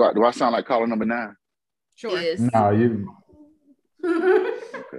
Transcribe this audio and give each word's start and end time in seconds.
Do 0.00 0.06
I, 0.06 0.12
do 0.14 0.24
I 0.24 0.30
sound 0.30 0.54
like 0.54 0.64
caller 0.64 0.86
number 0.86 1.04
nine? 1.04 1.36
Sure. 1.94 2.18
Yes. 2.18 2.38
No, 2.38 2.70
you. 2.70 3.14
Okay. 4.02 4.98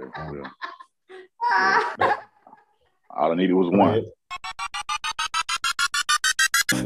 well. 1.98 2.18
All 3.10 3.32
I 3.32 3.34
needed 3.34 3.54
was 3.54 3.68
one. 3.72 4.04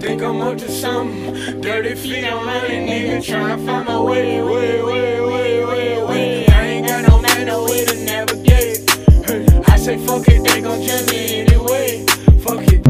Think 0.01 0.23
I'm 0.23 0.41
up 0.41 0.57
to 0.57 0.71
something. 0.71 1.61
Dirty 1.61 1.95
feet, 1.95 2.25
I'm 2.25 2.47
running, 2.47 2.87
nigga. 2.89 3.19
Tryna 3.19 3.67
find 3.67 3.87
my 3.87 4.01
way, 4.01 4.43
way, 4.43 4.83
way, 4.83 5.21
way, 5.21 5.65
way, 5.67 6.03
way. 6.03 6.47
I 6.47 6.63
ain't 6.63 6.87
got 6.87 7.07
no 7.07 7.21
man, 7.21 7.47
no 7.49 7.65
way 7.67 7.85
to 7.85 8.03
navigate. 8.03 9.69
I 9.69 9.77
say 9.77 9.99
fuck 10.07 10.27
it, 10.27 10.43
they 10.43 10.63
gon' 10.63 10.81
judge 10.81 11.11
me 11.11 11.41
anyway. 11.41 12.07
Fuck 12.41 12.63
it. 12.73 12.83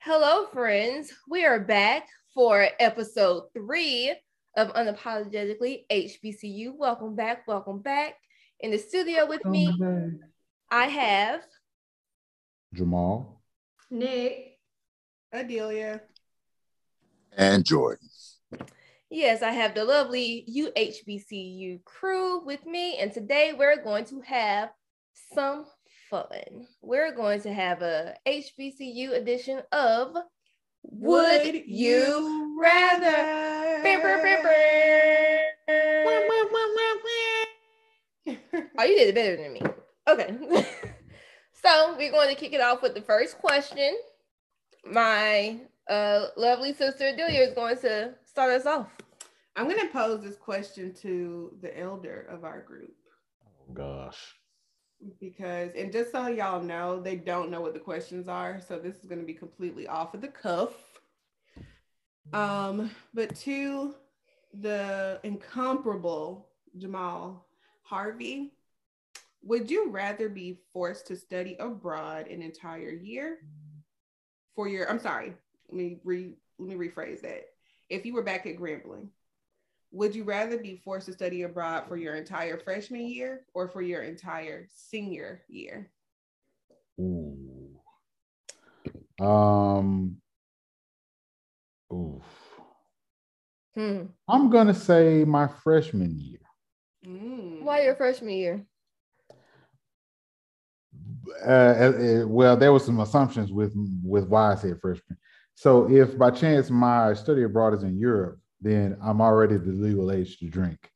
Hello, 0.00 0.48
friends. 0.52 1.14
We 1.30 1.46
are 1.46 1.60
back 1.60 2.08
for 2.34 2.66
episode 2.80 3.44
three 3.52 4.14
of 4.56 4.72
Unapologetically 4.74 5.84
HBCU. 5.90 6.74
Welcome 6.76 7.14
back. 7.14 7.46
Welcome 7.46 7.80
back. 7.80 8.14
In 8.60 8.70
the 8.70 8.78
studio 8.78 9.26
with 9.26 9.44
me, 9.44 9.72
I 10.70 10.86
have 10.86 11.42
Jamal. 12.74 13.42
Nick. 13.90 14.58
Adelia. 15.32 16.02
And 17.36 17.64
Jordan. 17.64 18.08
Yes, 19.10 19.42
I 19.42 19.52
have 19.52 19.74
the 19.74 19.84
lovely 19.84 20.46
UHBCU 20.50 21.84
crew 21.84 22.44
with 22.44 22.64
me, 22.64 22.96
and 22.98 23.12
today 23.12 23.52
we're 23.56 23.82
going 23.82 24.04
to 24.06 24.20
have 24.22 24.70
some 25.34 25.66
fun. 26.08 26.66
We're 26.80 27.14
going 27.14 27.40
to 27.42 27.52
have 27.52 27.82
a 27.82 28.14
HBCU 28.26 29.12
edition 29.12 29.62
of 29.72 30.16
Would, 30.84 31.62
You 31.66 32.58
Rather? 32.60 33.82
Oh, 38.78 38.84
you 38.84 38.96
did 38.96 39.08
it 39.08 39.14
better 39.14 39.36
than 39.36 39.52
me. 39.52 39.62
Okay. 40.08 40.66
so 41.52 41.94
we're 41.96 42.10
going 42.10 42.28
to 42.28 42.34
kick 42.34 42.52
it 42.52 42.60
off 42.60 42.82
with 42.82 42.94
the 42.94 43.02
first 43.02 43.38
question. 43.38 43.96
My 44.84 45.60
uh, 45.88 46.26
lovely 46.36 46.72
sister 46.72 47.08
Adelia 47.08 47.42
is 47.42 47.54
going 47.54 47.76
to 47.78 48.14
start 48.24 48.52
us 48.52 48.66
off. 48.66 48.88
I'm 49.54 49.68
going 49.68 49.80
to 49.80 49.92
pose 49.92 50.22
this 50.22 50.36
question 50.36 50.94
to 51.02 51.56
the 51.60 51.78
elder 51.78 52.26
of 52.30 52.44
our 52.44 52.62
group 52.62 52.94
Oh 53.44 53.72
gosh. 53.72 54.34
Because, 55.20 55.70
and 55.76 55.92
just 55.92 56.12
so 56.12 56.26
y'all 56.28 56.62
know, 56.62 57.00
they 57.00 57.16
don't 57.16 57.50
know 57.50 57.60
what 57.60 57.74
the 57.74 57.80
questions 57.80 58.28
are. 58.28 58.60
So 58.66 58.78
this 58.78 58.96
is 58.96 59.06
going 59.06 59.20
to 59.20 59.26
be 59.26 59.34
completely 59.34 59.86
off 59.86 60.14
of 60.14 60.20
the 60.20 60.28
cuff. 60.28 60.72
Um, 62.32 62.90
but 63.12 63.34
to 63.40 63.94
the 64.60 65.20
incomparable 65.22 66.48
Jamal 66.78 67.46
Harvey, 67.82 68.52
would 69.42 69.70
you 69.70 69.90
rather 69.90 70.28
be 70.28 70.60
forced 70.72 71.06
to 71.08 71.16
study 71.16 71.56
abroad 71.58 72.28
an 72.28 72.42
entire 72.42 72.92
year 72.92 73.38
for 74.54 74.68
your? 74.68 74.88
I'm 74.88 75.00
sorry, 75.00 75.34
let 75.68 75.76
me 75.76 75.98
re 76.04 76.34
let 76.58 76.68
me 76.68 76.88
rephrase 76.88 77.20
that. 77.22 77.46
If 77.90 78.06
you 78.06 78.14
were 78.14 78.22
back 78.22 78.46
at 78.46 78.56
Grambling, 78.56 79.08
would 79.92 80.14
you 80.14 80.24
rather 80.24 80.56
be 80.56 80.80
forced 80.82 81.06
to 81.06 81.12
study 81.12 81.42
abroad 81.42 81.84
for 81.86 81.96
your 81.96 82.16
entire 82.16 82.58
freshman 82.58 83.06
year 83.06 83.44
or 83.54 83.68
for 83.68 83.82
your 83.82 84.02
entire 84.02 84.66
senior 84.68 85.42
year? 85.48 85.90
Ooh. 86.98 87.68
Um. 89.20 90.16
Oof. 91.92 92.22
Hmm. 93.74 94.04
I'm 94.28 94.50
gonna 94.50 94.74
say 94.74 95.24
my 95.24 95.46
freshman 95.62 96.18
year. 96.18 96.40
Mm. 97.06 97.62
Why 97.62 97.82
your 97.82 97.94
freshman 97.94 98.30
year? 98.30 98.66
Uh, 101.44 101.50
uh, 101.50 102.24
well, 102.26 102.56
there 102.56 102.72
was 102.72 102.84
some 102.84 103.00
assumptions 103.00 103.52
with 103.52 103.74
with 104.02 104.26
why 104.26 104.52
I 104.52 104.54
said 104.56 104.80
freshman. 104.80 105.18
So, 105.54 105.90
if 105.90 106.16
by 106.16 106.30
chance 106.30 106.70
my 106.70 107.14
study 107.14 107.42
abroad 107.42 107.74
is 107.74 107.82
in 107.82 107.98
Europe, 107.98 108.41
then 108.62 108.96
I'm 109.02 109.20
already 109.20 109.56
the 109.56 109.72
legal 109.72 110.10
age 110.10 110.38
to 110.38 110.48
drink. 110.48 110.90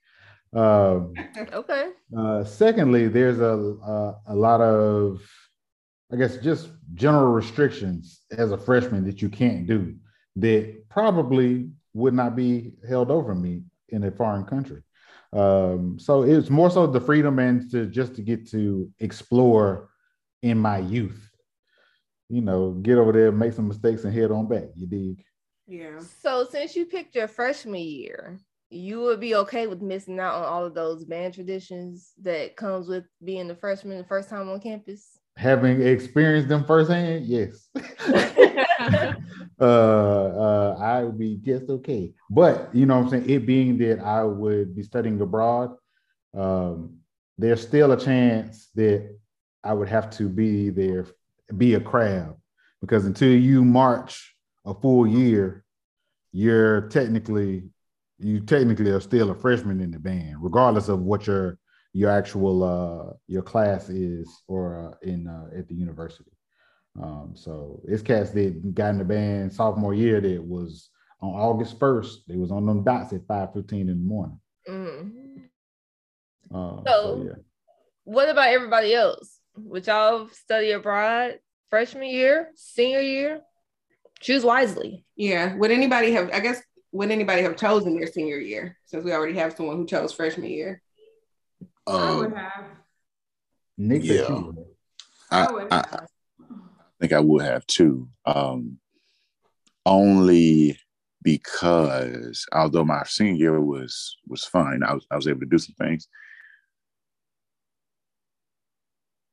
Um, 0.54 1.14
Okay. 1.52 1.90
Uh, 2.16 2.44
secondly, 2.44 3.08
there's 3.08 3.40
a, 3.40 3.54
a 3.54 4.20
a 4.28 4.34
lot 4.34 4.60
of, 4.60 5.20
I 6.12 6.16
guess, 6.16 6.36
just 6.38 6.70
general 6.94 7.32
restrictions 7.32 8.22
as 8.30 8.52
a 8.52 8.58
freshman 8.58 9.04
that 9.04 9.20
you 9.20 9.28
can't 9.28 9.66
do 9.66 9.96
that 10.36 10.88
probably 10.88 11.70
would 11.94 12.14
not 12.14 12.36
be 12.36 12.72
held 12.88 13.10
over 13.10 13.34
me 13.34 13.62
in 13.88 14.04
a 14.04 14.10
foreign 14.10 14.44
country. 14.44 14.82
Um, 15.32 15.98
so 15.98 16.22
it's 16.22 16.50
more 16.50 16.70
so 16.70 16.86
the 16.86 17.00
freedom 17.00 17.38
and 17.38 17.70
to 17.72 17.86
just 17.86 18.14
to 18.16 18.22
get 18.22 18.48
to 18.50 18.90
explore 19.00 19.88
in 20.42 20.58
my 20.58 20.78
youth. 20.78 21.30
You 22.28 22.40
know, 22.40 22.72
get 22.72 22.98
over 22.98 23.12
there, 23.12 23.32
make 23.32 23.52
some 23.52 23.68
mistakes, 23.68 24.04
and 24.04 24.14
head 24.14 24.30
on 24.30 24.48
back. 24.48 24.68
You 24.74 24.86
dig? 24.86 25.24
Yeah. 25.66 26.00
So 26.22 26.46
since 26.50 26.76
you 26.76 26.86
picked 26.86 27.14
your 27.14 27.28
freshman 27.28 27.80
year, 27.80 28.38
you 28.70 29.00
would 29.02 29.20
be 29.20 29.34
okay 29.36 29.66
with 29.66 29.80
missing 29.80 30.18
out 30.18 30.34
on 30.34 30.44
all 30.44 30.64
of 30.64 30.74
those 30.74 31.04
band 31.04 31.34
traditions 31.34 32.12
that 32.22 32.56
comes 32.56 32.88
with 32.88 33.04
being 33.24 33.48
the 33.48 33.54
freshman 33.54 33.98
the 33.98 34.04
first 34.04 34.28
time 34.28 34.48
on 34.48 34.60
campus. 34.60 35.18
Having 35.36 35.82
experienced 35.82 36.48
them 36.48 36.64
firsthand, 36.64 37.26
yes. 37.26 37.68
uh, 39.60 39.64
uh, 39.64 40.76
I 40.80 41.04
would 41.04 41.18
be 41.18 41.36
just 41.36 41.68
okay. 41.68 42.12
But 42.30 42.70
you 42.74 42.86
know 42.86 42.96
what 42.96 43.04
I'm 43.04 43.10
saying? 43.10 43.30
It 43.30 43.46
being 43.46 43.78
that 43.78 44.00
I 44.00 44.24
would 44.24 44.74
be 44.74 44.82
studying 44.82 45.20
abroad, 45.20 45.76
um, 46.34 46.98
there's 47.38 47.62
still 47.62 47.92
a 47.92 48.00
chance 48.00 48.68
that 48.74 49.16
I 49.62 49.74
would 49.74 49.88
have 49.88 50.10
to 50.10 50.28
be 50.28 50.70
there, 50.70 51.06
be 51.56 51.74
a 51.74 51.80
crab, 51.80 52.36
because 52.80 53.04
until 53.04 53.32
you 53.32 53.64
march 53.64 54.35
a 54.66 54.74
full 54.74 55.06
year, 55.06 55.64
you're 56.32 56.82
technically 56.88 57.70
you 58.18 58.40
technically 58.40 58.90
are 58.90 59.00
still 59.00 59.30
a 59.30 59.34
freshman 59.34 59.80
in 59.80 59.90
the 59.90 59.98
band, 59.98 60.36
regardless 60.40 60.88
of 60.88 61.00
what 61.00 61.26
your 61.26 61.58
your 61.92 62.10
actual 62.10 62.62
uh 62.62 63.12
your 63.26 63.42
class 63.42 63.88
is 63.88 64.28
or 64.48 64.90
uh, 64.92 65.06
in 65.06 65.26
uh, 65.26 65.48
at 65.58 65.68
the 65.68 65.74
university. 65.74 66.30
Um, 67.00 67.32
so 67.34 67.82
it's 67.86 68.02
cats 68.02 68.30
that 68.30 68.74
got 68.74 68.90
in 68.90 68.98
the 68.98 69.04
band 69.04 69.52
sophomore 69.52 69.94
year 69.94 70.20
that 70.20 70.42
was 70.42 70.90
on 71.20 71.30
August 71.34 71.78
1st. 71.78 72.26
They 72.26 72.36
was 72.36 72.50
on 72.50 72.66
them 72.66 72.84
dots 72.84 73.12
at 73.12 73.26
5:15 73.26 73.80
in 73.80 73.86
the 73.88 73.94
morning. 73.94 74.40
Mhm. 74.68 75.48
Uh, 76.50 76.82
so, 76.84 76.84
So- 76.86 77.24
yeah. 77.24 77.42
What 78.04 78.28
about 78.28 78.48
everybody 78.50 78.94
else? 78.94 79.40
Would 79.56 79.86
y'all 79.88 80.28
study 80.28 80.70
abroad 80.70 81.40
freshman 81.70 82.08
year, 82.08 82.52
senior 82.54 83.00
year? 83.00 83.40
Choose 84.20 84.44
wisely. 84.44 85.04
Yeah. 85.14 85.54
Would 85.56 85.70
anybody 85.70 86.12
have, 86.12 86.30
I 86.32 86.40
guess, 86.40 86.62
would 86.92 87.10
anybody 87.10 87.42
have 87.42 87.56
chosen 87.56 87.94
their 87.98 88.06
senior 88.06 88.38
year 88.38 88.78
since 88.86 89.04
we 89.04 89.12
already 89.12 89.38
have 89.38 89.54
someone 89.54 89.76
who 89.76 89.86
chose 89.86 90.12
freshman 90.12 90.50
year? 90.50 90.82
I 91.86 92.14
would 92.14 92.26
Um, 92.26 92.34
have. 92.34 92.64
Nick 93.78 94.04
Yeah. 94.04 94.42
I, 95.30 95.44
I 95.44 95.52
would 95.52 95.68
I, 95.70 95.76
have. 95.76 96.06
I 96.40 96.98
think 97.00 97.12
I 97.12 97.20
would 97.20 97.42
have 97.42 97.66
too. 97.66 98.08
Um, 98.24 98.78
only 99.84 100.78
because 101.22 102.46
although 102.52 102.84
my 102.84 103.02
senior 103.04 103.34
year 103.34 103.60
was 103.60 104.16
was 104.26 104.44
fun, 104.44 104.82
I 104.82 104.94
was 104.94 105.06
I 105.10 105.16
was 105.16 105.28
able 105.28 105.40
to 105.40 105.46
do 105.46 105.58
some 105.58 105.74
things. 105.78 106.08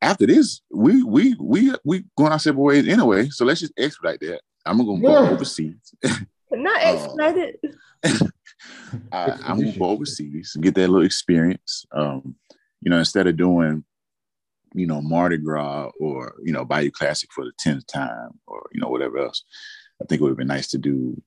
After 0.01 0.25
this, 0.25 0.61
we 0.69 1.03
we 1.03 1.35
we 1.39 1.73
we 1.85 2.03
going 2.17 2.33
our 2.33 2.39
separate 2.39 2.61
ways 2.61 2.87
anyway. 2.87 3.29
So 3.29 3.45
let's 3.45 3.61
just 3.61 3.73
expedite 3.77 4.19
that. 4.21 4.41
I'm 4.65 4.77
gonna 4.77 5.01
go 5.01 5.11
Yeah. 5.25 5.31
overseas. 5.31 5.93
Not 6.51 6.81
Oh. 6.83 6.93
expedited. 6.93 7.55
I, 9.11 9.31
I'm 9.43 9.57
gonna 9.59 9.77
go 9.77 9.85
overseas 9.89 10.51
and 10.55 10.63
get 10.63 10.75
that 10.75 10.89
little 10.89 11.05
experience. 11.05 11.85
Um, 11.91 12.35
you 12.81 12.89
know, 12.89 12.99
instead 12.99 13.27
of 13.27 13.37
doing, 13.37 13.83
you 14.73 14.87
know, 14.87 15.01
Mardi 15.01 15.37
Gras 15.37 15.91
or 15.99 16.35
you 16.43 16.53
know, 16.53 16.65
Bayou 16.65 16.91
Classic 16.91 17.29
for 17.33 17.45
the 17.45 17.51
tenth 17.57 17.85
time 17.87 18.31
or 18.47 18.69
you 18.73 18.81
know 18.81 18.89
whatever 18.89 19.17
else, 19.19 19.43
I 20.01 20.05
think 20.05 20.19
it 20.19 20.23
would 20.23 20.31
have 20.31 20.37
been 20.37 20.47
nice 20.47 20.67
to 20.69 20.77
do 20.77 21.21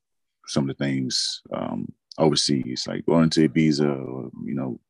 some 0.46 0.68
of 0.70 0.76
the 0.76 0.84
things 0.84 1.42
um, 1.52 1.86
overseas, 2.18 2.86
like 2.86 3.04
going 3.06 3.30
to 3.30 3.48
Ibiza 3.48 3.88
or 4.06 4.30
you 4.44 4.54
know, 4.54 4.80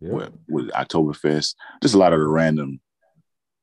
Yeah. 0.00 0.10
what 0.12 0.32
with 0.48 0.70
Oktoberfest, 0.70 1.54
just 1.82 1.94
a 1.94 1.98
lot 1.98 2.12
of 2.12 2.20
the 2.20 2.26
random 2.26 2.80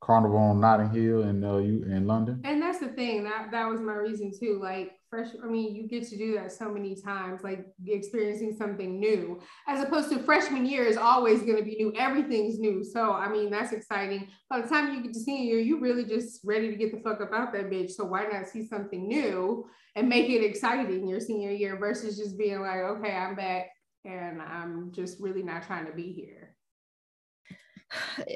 Carnival 0.10 0.40
on 0.40 0.60
Notting 0.60 0.90
Hill 0.90 1.22
in 1.22 1.44
uh, 1.44 1.58
you 1.58 1.84
in 1.84 2.08
London. 2.08 2.42
And 2.44 2.60
that's 2.60 2.80
the 2.80 2.88
thing 2.88 3.24
that 3.26 3.52
that 3.52 3.70
was 3.70 3.80
my 3.80 3.94
reason 3.94 4.32
too. 4.32 4.60
Like 4.60 4.94
fresh, 5.08 5.28
I 5.44 5.46
mean, 5.46 5.76
you 5.76 5.88
get 5.88 6.10
to 6.10 6.18
do 6.18 6.34
that 6.34 6.52
so 6.52 6.68
many 6.68 6.96
times, 7.00 7.42
like 7.44 7.64
experiencing 7.86 8.56
something 8.58 9.00
new, 9.00 9.40
as 9.68 9.84
opposed 9.84 10.10
to 10.10 10.18
freshman 10.24 10.66
year 10.66 10.84
is 10.84 10.98
always 10.98 11.44
going 11.44 11.58
to 11.58 11.64
be 11.64 11.76
new. 11.76 11.94
Everything's 11.96 12.58
new. 12.58 12.84
So 12.84 13.14
I 13.14 13.30
mean, 13.30 13.52
that's 13.52 13.72
exciting. 13.72 14.30
By 14.50 14.62
the 14.62 14.68
time 14.68 14.96
you 14.96 15.04
get 15.04 15.14
to 15.14 15.20
senior 15.20 15.44
year, 15.44 15.60
you 15.60 15.80
really 15.80 16.06
just 16.06 16.42
ready 16.44 16.72
to 16.72 16.76
get 16.76 16.92
the 16.92 17.02
fuck 17.02 17.22
up 17.22 17.32
out 17.32 17.54
that 17.54 17.70
bitch. 17.70 17.92
So 17.92 18.06
why 18.06 18.24
not 18.24 18.48
see 18.48 18.66
something 18.66 19.08
new 19.08 19.68
and 19.96 20.10
make 20.10 20.28
it 20.28 20.44
exciting 20.44 21.08
your 21.08 21.20
senior 21.20 21.52
year 21.52 21.78
versus 21.78 22.18
just 22.18 22.36
being 22.36 22.62
like, 22.62 22.80
okay, 22.80 23.12
I'm 23.12 23.36
back 23.36 23.68
and 24.06 24.42
I'm 24.42 24.92
just 24.92 25.20
really 25.20 25.44
not 25.44 25.68
trying 25.68 25.86
to 25.86 25.94
be 25.94 26.14
here. 26.14 26.49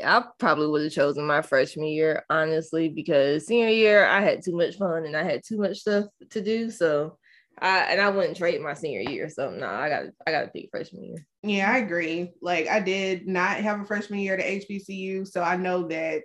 I 0.03 0.23
probably 0.39 0.67
would 0.67 0.83
have 0.83 0.91
chosen 0.91 1.25
my 1.25 1.41
freshman 1.41 1.87
year, 1.87 2.25
honestly, 2.29 2.89
because 2.89 3.47
senior 3.47 3.69
year 3.69 4.05
I 4.05 4.21
had 4.21 4.43
too 4.43 4.55
much 4.55 4.77
fun 4.77 5.05
and 5.05 5.15
I 5.15 5.23
had 5.23 5.41
too 5.45 5.57
much 5.57 5.79
stuff 5.79 6.05
to 6.31 6.41
do. 6.41 6.71
So 6.71 7.17
I 7.59 7.79
and 7.91 8.01
I 8.01 8.09
wouldn't 8.09 8.37
trade 8.37 8.61
my 8.61 8.73
senior 8.73 9.09
year. 9.09 9.29
So 9.29 9.51
no, 9.51 9.67
I 9.67 9.89
got 9.89 10.03
I 10.25 10.31
got 10.31 10.41
to 10.41 10.47
pick 10.47 10.69
freshman 10.71 11.03
year. 11.03 11.27
Yeah, 11.43 11.71
I 11.71 11.77
agree. 11.77 12.31
Like 12.41 12.67
I 12.67 12.79
did 12.79 13.27
not 13.27 13.57
have 13.57 13.79
a 13.79 13.85
freshman 13.85 14.19
year 14.19 14.35
at 14.35 14.63
HBCU, 14.67 15.27
so 15.27 15.41
I 15.41 15.55
know 15.55 15.87
that 15.87 16.23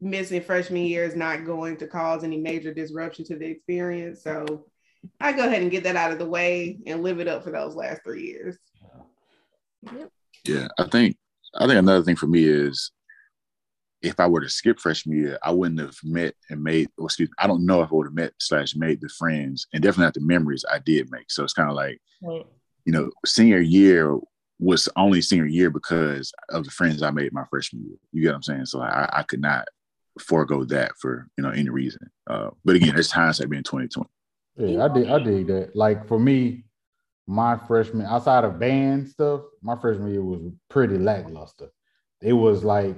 missing 0.00 0.42
freshman 0.42 0.84
year 0.84 1.04
is 1.04 1.16
not 1.16 1.44
going 1.44 1.76
to 1.78 1.88
cause 1.88 2.22
any 2.22 2.38
major 2.38 2.72
disruption 2.72 3.24
to 3.26 3.36
the 3.36 3.46
experience. 3.46 4.22
So 4.22 4.66
I 5.20 5.32
go 5.32 5.46
ahead 5.46 5.62
and 5.62 5.70
get 5.70 5.84
that 5.84 5.96
out 5.96 6.12
of 6.12 6.18
the 6.18 6.28
way 6.28 6.78
and 6.86 7.02
live 7.02 7.18
it 7.18 7.28
up 7.28 7.42
for 7.42 7.50
those 7.50 7.74
last 7.74 8.02
three 8.04 8.26
years. 8.26 8.56
Yep. 9.82 10.10
Yeah, 10.44 10.68
I 10.78 10.84
think 10.84 11.16
I 11.54 11.66
think 11.66 11.78
another 11.78 12.02
thing 12.04 12.16
for 12.16 12.26
me 12.26 12.44
is 12.44 12.90
if 14.02 14.20
I 14.20 14.26
were 14.28 14.40
to 14.40 14.48
skip 14.48 14.78
freshman 14.78 15.18
year, 15.18 15.38
I 15.42 15.50
wouldn't 15.50 15.80
have 15.80 15.96
met 16.04 16.34
and 16.50 16.62
made, 16.62 16.88
or 16.98 17.06
excuse 17.06 17.28
me, 17.28 17.34
I 17.38 17.46
don't 17.46 17.66
know 17.66 17.82
if 17.82 17.90
I 17.90 17.94
would 17.96 18.06
have 18.06 18.14
met 18.14 18.32
slash 18.38 18.76
made 18.76 19.00
the 19.00 19.08
friends 19.08 19.66
and 19.72 19.82
definitely 19.82 20.04
not 20.04 20.14
the 20.14 20.20
memories 20.20 20.64
I 20.70 20.78
did 20.78 21.10
make. 21.10 21.30
So 21.30 21.42
it's 21.44 21.52
kind 21.54 21.68
of 21.68 21.74
like, 21.74 22.00
Right. 22.22 22.46
you 22.84 22.92
know, 22.92 23.10
senior 23.26 23.58
year 23.60 24.16
was 24.60 24.88
only 24.96 25.20
senior 25.20 25.46
year 25.46 25.70
because 25.70 26.32
of 26.50 26.64
the 26.64 26.70
friends 26.70 27.02
I 27.02 27.10
made 27.10 27.32
my 27.32 27.44
freshman 27.50 27.84
year. 27.86 27.96
You 28.12 28.22
get 28.22 28.28
what 28.28 28.36
I'm 28.36 28.42
saying? 28.42 28.66
So 28.66 28.80
I, 28.80 29.08
I 29.12 29.22
could 29.22 29.40
not 29.40 29.66
forego 30.20 30.64
that 30.64 30.92
for, 31.00 31.28
you 31.36 31.42
know, 31.42 31.50
any 31.50 31.68
reason. 31.68 32.10
Uh, 32.28 32.50
but 32.64 32.76
again, 32.76 32.96
it's 32.98 33.10
hindsight 33.10 33.50
being 33.50 33.62
2020. 33.62 34.08
Yeah, 34.56 34.84
I 34.84 34.88
did. 34.88 35.08
I 35.10 35.18
did 35.20 35.46
that. 35.48 35.76
Like 35.76 36.06
for 36.08 36.18
me, 36.18 36.64
my 37.28 37.58
freshman 37.68 38.06
outside 38.06 38.44
of 38.44 38.58
band 38.58 39.06
stuff, 39.06 39.42
my 39.60 39.76
freshman 39.76 40.10
year 40.10 40.24
was 40.24 40.40
pretty 40.70 40.96
lackluster. 40.96 41.68
It 42.22 42.32
was 42.32 42.64
like 42.64 42.96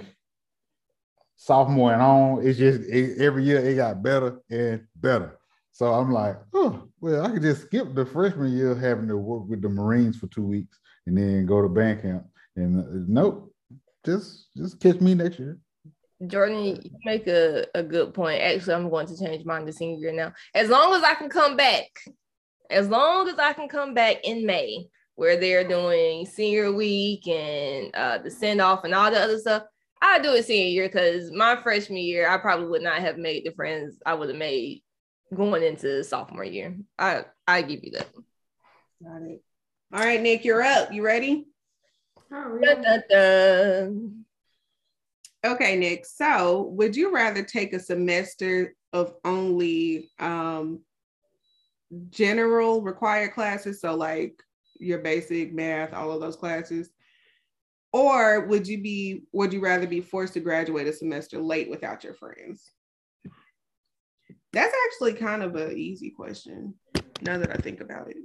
sophomore 1.34 1.92
and 1.92 2.00
on. 2.00 2.46
It's 2.46 2.56
just 2.56 2.80
it, 2.82 3.18
every 3.18 3.42
year 3.42 3.58
it 3.58 3.74
got 3.74 4.04
better 4.04 4.40
and 4.48 4.86
better. 4.94 5.36
So 5.72 5.92
I'm 5.92 6.12
like, 6.12 6.36
oh, 6.54 6.88
well, 7.00 7.26
I 7.26 7.30
could 7.32 7.42
just 7.42 7.62
skip 7.62 7.92
the 7.92 8.06
freshman 8.06 8.52
year 8.52 8.74
having 8.76 9.08
to 9.08 9.16
work 9.16 9.48
with 9.48 9.62
the 9.62 9.68
Marines 9.68 10.16
for 10.16 10.28
two 10.28 10.46
weeks 10.46 10.78
and 11.06 11.18
then 11.18 11.44
go 11.44 11.60
to 11.60 11.68
band 11.68 12.02
camp. 12.02 12.24
And 12.54 12.78
uh, 12.78 13.04
nope, 13.08 13.52
just 14.06 14.46
just 14.56 14.78
catch 14.80 15.00
me 15.00 15.14
next 15.14 15.40
year. 15.40 15.58
Jordan, 16.24 16.64
you 16.66 16.90
make 17.04 17.26
a, 17.26 17.66
a 17.74 17.82
good 17.82 18.14
point. 18.14 18.42
Actually, 18.42 18.74
I'm 18.74 18.90
going 18.90 19.08
to 19.08 19.18
change 19.18 19.44
mine 19.44 19.66
to 19.66 19.72
senior 19.72 19.98
year 19.98 20.12
now. 20.12 20.34
As 20.54 20.68
long 20.68 20.94
as 20.94 21.02
I 21.02 21.14
can 21.14 21.30
come 21.30 21.56
back, 21.56 21.86
as 22.70 22.88
long 22.88 23.28
as 23.28 23.38
I 23.38 23.52
can 23.52 23.68
come 23.68 23.94
back 23.94 24.18
in 24.24 24.46
May, 24.46 24.86
where 25.16 25.36
they're 25.36 25.66
doing 25.66 26.24
senior 26.24 26.72
week 26.72 27.28
and 27.28 27.94
uh, 27.94 28.18
the 28.18 28.30
send 28.30 28.60
off 28.60 28.84
and 28.84 28.94
all 28.94 29.10
the 29.10 29.20
other 29.20 29.38
stuff, 29.38 29.64
I 30.00 30.18
do 30.18 30.32
it 30.32 30.46
senior 30.46 30.68
year 30.68 30.88
because 30.88 31.30
my 31.30 31.60
freshman 31.62 31.98
year, 31.98 32.28
I 32.28 32.38
probably 32.38 32.66
would 32.66 32.82
not 32.82 33.00
have 33.00 33.18
made 33.18 33.44
the 33.44 33.52
friends 33.52 33.98
I 34.06 34.14
would 34.14 34.30
have 34.30 34.38
made 34.38 34.82
going 35.34 35.62
into 35.62 36.02
sophomore 36.04 36.44
year. 36.44 36.76
I 36.98 37.24
I 37.46 37.62
give 37.62 37.84
you 37.84 37.92
that. 37.92 38.08
Got 39.02 39.22
it. 39.22 39.42
All 39.92 40.00
right, 40.00 40.20
Nick, 40.20 40.44
you're 40.44 40.62
up. 40.62 40.92
You 40.92 41.04
ready? 41.04 41.46
Dun, 42.30 42.60
dun, 42.82 43.02
dun. 43.10 44.24
Okay, 45.44 45.76
Nick. 45.76 46.06
So, 46.06 46.62
would 46.74 46.94
you 46.94 47.12
rather 47.12 47.42
take 47.42 47.72
a 47.72 47.80
semester 47.80 48.74
of 48.92 49.14
only 49.24 50.10
um, 50.18 50.80
general 52.10 52.82
required 52.82 53.32
classes, 53.32 53.80
so 53.80 53.94
like 53.94 54.40
your 54.78 54.98
basic 54.98 55.52
math, 55.52 55.92
all 55.92 56.12
of 56.12 56.20
those 56.20 56.36
classes, 56.36 56.90
or 57.92 58.46
would 58.46 58.66
you 58.66 58.82
be 58.82 59.22
would 59.32 59.52
you 59.52 59.60
rather 59.60 59.86
be 59.86 60.00
forced 60.00 60.34
to 60.34 60.40
graduate 60.40 60.86
a 60.86 60.92
semester 60.92 61.38
late 61.38 61.68
without 61.70 62.04
your 62.04 62.14
friends? 62.14 62.70
That's 64.52 64.74
actually 64.86 65.14
kind 65.14 65.42
of 65.42 65.54
an 65.56 65.76
easy 65.76 66.10
question. 66.10 66.74
Now 67.22 67.38
that 67.38 67.50
I 67.50 67.56
think 67.56 67.80
about 67.80 68.08
it. 68.08 68.16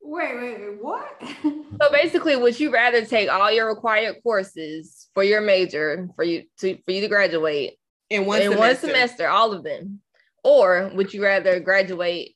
Wait, 0.00 0.36
wait, 0.36 0.60
wait, 0.60 0.82
what? 0.82 1.22
So 1.80 1.92
basically, 1.92 2.34
would 2.34 2.58
you 2.58 2.72
rather 2.72 3.04
take 3.04 3.30
all 3.30 3.52
your 3.52 3.68
required 3.68 4.16
courses 4.24 5.08
for 5.14 5.22
your 5.22 5.40
major 5.40 6.08
for 6.16 6.24
you 6.24 6.42
to 6.58 6.76
for 6.84 6.90
you 6.90 7.02
to 7.02 7.08
graduate 7.08 7.74
In 8.10 8.26
one 8.26 8.38
in 8.40 8.50
semester. 8.50 8.58
one 8.58 8.76
semester, 8.76 9.28
all 9.28 9.52
of 9.52 9.62
them, 9.62 10.00
or 10.42 10.90
would 10.94 11.14
you 11.14 11.22
rather 11.22 11.60
graduate 11.60 12.34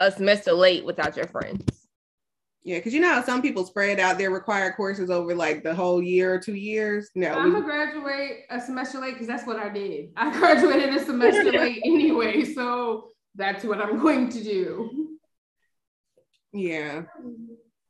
a 0.00 0.10
semester 0.10 0.52
late 0.52 0.84
without 0.84 1.16
your 1.16 1.26
friends? 1.28 1.64
Yeah, 2.64 2.78
because 2.78 2.92
you 2.92 3.00
know 3.00 3.08
how 3.14 3.22
some 3.22 3.40
people 3.40 3.64
spread 3.64 3.98
out 3.98 4.18
their 4.18 4.30
required 4.30 4.74
courses 4.76 5.10
over 5.10 5.34
like 5.34 5.62
the 5.62 5.74
whole 5.74 6.02
year 6.02 6.34
or 6.34 6.38
two 6.38 6.54
years. 6.54 7.08
No, 7.14 7.30
I'm 7.32 7.46
we- 7.46 7.52
gonna 7.52 7.64
graduate 7.64 8.40
a 8.50 8.60
semester 8.60 8.98
late 9.00 9.14
because 9.14 9.26
that's 9.26 9.46
what 9.46 9.56
I 9.56 9.68
did. 9.70 10.10
I 10.16 10.30
graduated 10.38 10.94
a 10.94 11.04
semester 11.04 11.50
late 11.52 11.80
anyway, 11.84 12.44
so 12.44 13.08
that's 13.34 13.64
what 13.64 13.80
I'm 13.80 13.98
going 14.00 14.28
to 14.30 14.42
do. 14.44 15.16
yeah. 16.52 17.02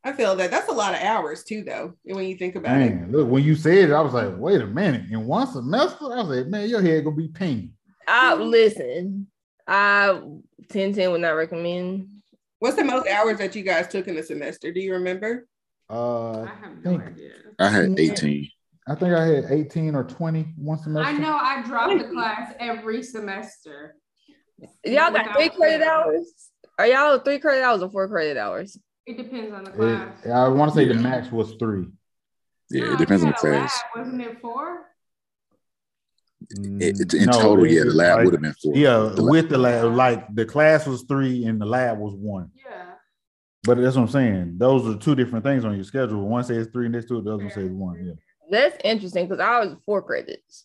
I 0.05 0.13
feel 0.13 0.37
that 0.37 0.51
that's 0.51 0.69
a 0.69 0.73
lot 0.75 0.95
of 0.95 1.01
hours 1.01 1.43
too, 1.43 1.65
though. 1.65 1.95
When 2.05 2.25
you 2.25 2.37
think 2.37 2.55
about 2.55 2.81
it, 2.81 2.95
Man, 2.95 3.11
look, 3.13 3.29
when 3.29 3.43
you 3.43 3.57
said 3.57 3.91
it, 3.91 3.93
I 3.93 4.01
was 4.01 4.15
like, 4.15 4.33
wait 4.39 4.61
a 4.61 4.67
minute. 4.67 5.11
In 5.11 5.27
one 5.27 5.47
semester, 5.51 6.05
I 6.05 6.23
was 6.23 6.29
like, 6.39 6.47
man, 6.47 6.69
your 6.69 6.81
head 6.81 7.05
gonna 7.05 7.17
be 7.17 7.29
pinging. 7.29 7.73
I 8.07 8.33
uh, 8.33 8.37
listen. 8.37 9.27
I 9.69 10.21
10 10.71 10.95
10 10.95 11.11
would 11.13 11.21
not 11.21 11.31
recommend. 11.37 12.09
what's 12.59 12.77
the 12.77 12.85
most 12.85 13.07
hours 13.07 13.39
that 13.39 13.55
you 13.55 13.63
guys 13.63 13.87
took 13.89 14.09
in 14.09 14.17
the 14.17 14.23
semester? 14.23 14.73
Do 14.73 14.81
you 14.81 14.95
remember? 14.95 15.47
Uh, 15.91 16.43
I 16.43 16.47
have 16.61 16.85
no 16.85 16.99
idea. 16.99 17.31
I 17.59 17.69
had 17.69 17.99
18. 17.99 18.51
I 18.89 18.95
think 18.95 19.15
I 19.15 19.27
had 19.27 19.45
18 19.51 19.95
or 19.95 20.05
20 20.05 20.55
one 20.57 20.79
semester. 20.79 21.09
I 21.09 21.13
know 21.19 21.37
I 21.37 21.63
dropped 21.63 21.99
the 21.99 22.09
class 22.09 22.55
every 22.59 23.03
semester. 23.03 23.95
Y'all 24.85 25.13
got 25.13 25.35
three 25.37 25.51
credit 25.51 25.87
hours? 25.87 26.51
Are 26.79 26.87
y'all 26.87 27.19
three 27.19 27.39
credit 27.39 27.63
hours 27.63 27.83
or 27.83 27.91
four 27.91 28.09
credit 28.09 28.37
hours? 28.39 28.79
It 29.07 29.17
depends 29.19 29.53
on 29.53 29.65
the 29.65 29.71
It- 29.71 29.77
class. 29.77 30.27
I 30.27 30.49
want 30.49 30.73
to 30.73 30.77
say 30.79 30.87
the 30.87 30.95
max 30.95 31.31
was 31.31 31.55
three. 31.59 31.87
Yeah, 32.71 32.85
No, 32.87 32.93
it 32.95 32.99
depends 32.99 33.23
on 33.25 33.31
the 33.31 33.35
class. 33.37 33.83
lab, 33.95 34.07
Wasn't 34.07 34.21
it 34.23 34.41
four? 34.41 34.87
It, 36.51 37.01
it- 37.01 37.15
in 37.15 37.21
mm, 37.21 37.27
No, 37.27 37.33
total, 37.33 37.65
it 37.65 37.73
yeah, 37.73 37.85
the 37.85 37.91
lab 37.91 38.17
like- 38.17 38.25
would 38.27 38.35
have 38.35 38.43
been 38.43 38.55
four. 38.55 38.75
Yeah, 38.77 39.13
The 39.15 39.25
with 39.25 39.49
the 39.49 39.59
lab, 39.59 39.93
like 39.95 40.35
the 40.35 40.45
class 40.47 40.87
was 40.87 41.03
three 41.03 41.45
and 41.45 41.61
the 41.61 41.67
lab 41.67 41.99
was 41.99 42.15
one. 42.15 42.51
Yeah. 42.55 42.85
But 43.65 43.79
that's 43.79 43.97
what 43.97 44.03
I'm 44.03 44.09
saying. 44.09 44.55
Those 44.59 44.87
are 44.87 44.99
two 44.99 45.15
different 45.15 45.45
things 45.45 45.65
on 45.65 45.75
your 45.75 45.85
schedule. 45.85 46.27
One 46.29 46.45
says 46.45 46.69
three 46.73 46.89
next 46.89 47.07
to 47.09 47.19
it, 47.19 47.25
the 47.25 47.35
other 47.35 47.43
one 47.45 47.53
says 47.53 47.71
one. 47.71 48.05
Yeah. 48.07 48.13
That's 48.51 48.77
interesting 48.85 49.27
because 49.27 49.41
I 49.41 49.61
was 49.61 49.77
four 49.85 50.01
credits. 50.01 50.65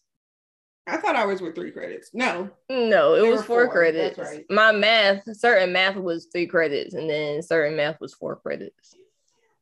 I 0.86 0.98
thought 0.98 1.16
ours 1.16 1.42
were 1.42 1.54
three 1.54 1.72
credits. 1.72 2.12
No, 2.14 2.50
No, 2.70 3.14
it 3.16 3.22
They 3.22 3.30
was 3.32 3.42
four, 3.44 3.66
four, 3.66 3.72
credits. 3.74 4.18
that's 4.18 4.30
right. 4.30 4.46
My 4.50 4.72
math, 4.74 5.24
certain 5.36 5.72
math 5.74 5.96
was 5.96 6.28
three 6.32 6.46
credits, 6.48 6.94
and 6.94 7.10
then 7.10 7.42
certain 7.42 7.76
math 7.78 8.00
was 8.02 8.14
four 8.14 8.36
credits. 8.36 8.96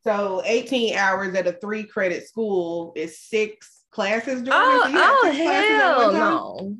so 0.03 0.41
18 0.45 0.95
hours 0.97 1.33
at 1.35 1.45
a 1.47 1.53
three 1.53 1.83
credit 1.83 2.27
school 2.27 2.91
is 2.95 3.19
six 3.19 3.80
classes. 3.91 4.41
Jordan? 4.41 4.53
Oh, 4.53 4.81
So 4.83 4.89
you 4.89 4.97
had 4.97 5.11
oh 5.11 5.21
six 5.23 5.37
classes 5.37 5.71
at 5.71 5.81
hell 5.81 6.13
no. 6.13 6.77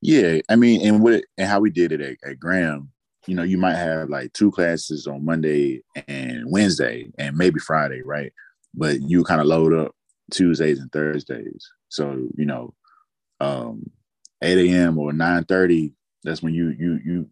Yeah, 0.00 0.40
I 0.50 0.56
mean, 0.56 0.86
and 0.86 1.02
what 1.02 1.24
and 1.38 1.48
how 1.48 1.60
we 1.60 1.70
did 1.70 1.92
it 1.92 2.00
at, 2.00 2.30
at 2.30 2.38
Graham, 2.38 2.90
you 3.26 3.34
know, 3.34 3.42
you 3.42 3.56
might 3.56 3.76
have 3.76 4.10
like 4.10 4.32
two 4.34 4.50
classes 4.50 5.06
on 5.06 5.24
Monday 5.24 5.82
and 6.08 6.44
Wednesday 6.50 7.10
and 7.18 7.36
maybe 7.36 7.58
Friday, 7.58 8.02
right? 8.02 8.32
But 8.74 9.00
you 9.00 9.24
kind 9.24 9.40
of 9.40 9.46
load 9.46 9.72
up 9.72 9.92
Tuesdays 10.30 10.78
and 10.78 10.92
Thursdays. 10.92 11.66
So, 11.88 12.28
you 12.36 12.44
know, 12.44 12.74
um 13.40 13.90
8 14.42 14.70
a.m. 14.70 14.98
or 14.98 15.12
9 15.12 15.44
30, 15.44 15.94
that's 16.22 16.42
when 16.42 16.54
you 16.54 16.74
you 16.78 17.00
you 17.04 17.30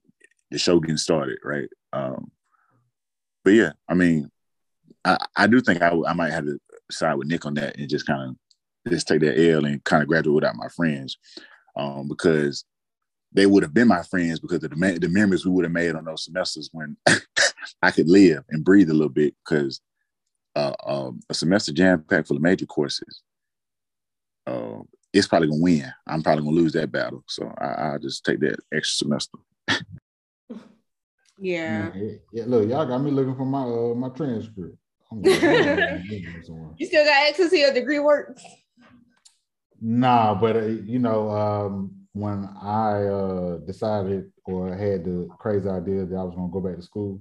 the 0.51 0.59
show 0.59 0.81
getting 0.81 0.97
started, 0.97 1.39
right? 1.45 1.69
Um 1.93 2.31
but 3.45 3.53
yeah, 3.53 3.73
I 3.89 3.95
mean, 3.95 4.31
I, 5.05 5.19
I 5.37 5.47
do 5.47 5.61
think 5.61 5.83
I, 5.83 5.93
I 6.07 6.13
might 6.15 6.33
have 6.33 6.47
to 6.47 6.59
side 6.91 7.15
with 7.15 7.29
Nick 7.29 7.45
on 7.45 7.55
that 7.55 7.77
and 7.77 7.89
just 7.89 8.07
kind 8.07 8.31
of 8.31 8.37
just 8.89 9.09
take 9.09 9.21
that 9.21 9.39
L 9.39 9.65
and 9.65 9.83
kind 9.85 10.03
of 10.03 10.09
graduate 10.09 10.35
without 10.35 10.57
my 10.57 10.69
friends 10.69 11.17
um, 11.77 12.09
because 12.09 12.65
they 13.33 13.47
would 13.47 13.63
have 13.63 13.75
been 13.75 13.89
my 13.89 14.03
friends 14.03 14.41
because 14.41 14.63
of 14.63 14.71
the, 14.71 14.99
the 15.01 15.09
memories 15.09 15.45
we 15.45 15.53
would 15.53 15.65
have 15.65 15.73
made 15.73 15.95
on 15.95 16.05
those 16.05 16.25
semesters 16.25 16.69
when 16.73 16.97
I 17.83 17.91
could 17.91 18.09
live 18.09 18.45
and 18.51 18.65
breathe 18.65 18.91
a 18.91 18.95
little 18.95 19.09
bit 19.09 19.35
because 19.45 19.81
uh, 20.55 20.75
um, 20.87 21.21
a 21.31 21.35
semester 21.35 21.73
jam 21.73 22.05
packed 22.09 22.29
full 22.29 22.37
of 22.37 22.43
major 22.43 22.67
courses. 22.67 23.23
Uh, 24.47 24.81
it's 25.13 25.27
probably 25.29 25.49
gonna 25.49 25.63
win. 25.63 25.93
I'm 26.07 26.23
probably 26.23 26.45
gonna 26.45 26.57
lose 26.57 26.73
that 26.73 26.93
battle. 26.93 27.23
So 27.27 27.53
I, 27.59 27.95
I 27.95 27.99
just 27.99 28.25
take 28.25 28.41
that 28.41 28.59
extra 28.73 29.07
semester. 29.07 29.39
Yeah. 31.39 31.91
Yeah, 31.95 32.11
yeah, 32.33 32.45
look, 32.47 32.69
y'all 32.69 32.87
got 32.87 32.99
me 32.99 33.11
looking 33.11 33.35
for 33.35 33.45
my 33.47 33.63
uh 33.63 33.95
my 33.95 34.09
transcript. 34.11 34.77
I'm 35.11 35.23
like, 35.23 35.43
"Oh, 35.43 36.75
You 36.79 36.87
still 36.87 37.05
got 37.05 37.29
access 37.29 37.51
to 37.51 37.59
your 37.59 37.73
degree 37.73 37.99
works? 37.99 38.43
Nah, 39.83 40.35
but 40.35 40.57
uh, 40.57 40.67
you 40.67 40.99
know, 40.99 41.31
um, 41.31 41.93
when 42.15 42.49
I 42.63 43.05
uh 43.07 43.59
decided 43.59 44.33
or 44.45 44.75
had 44.77 45.05
the 45.05 45.29
crazy 45.39 45.69
idea 45.69 46.07
that 46.07 46.17
I 46.17 46.23
was 46.25 46.35
gonna 46.35 46.53
go 46.53 46.61
back 46.61 46.77
to 46.77 46.83
school, 46.83 47.21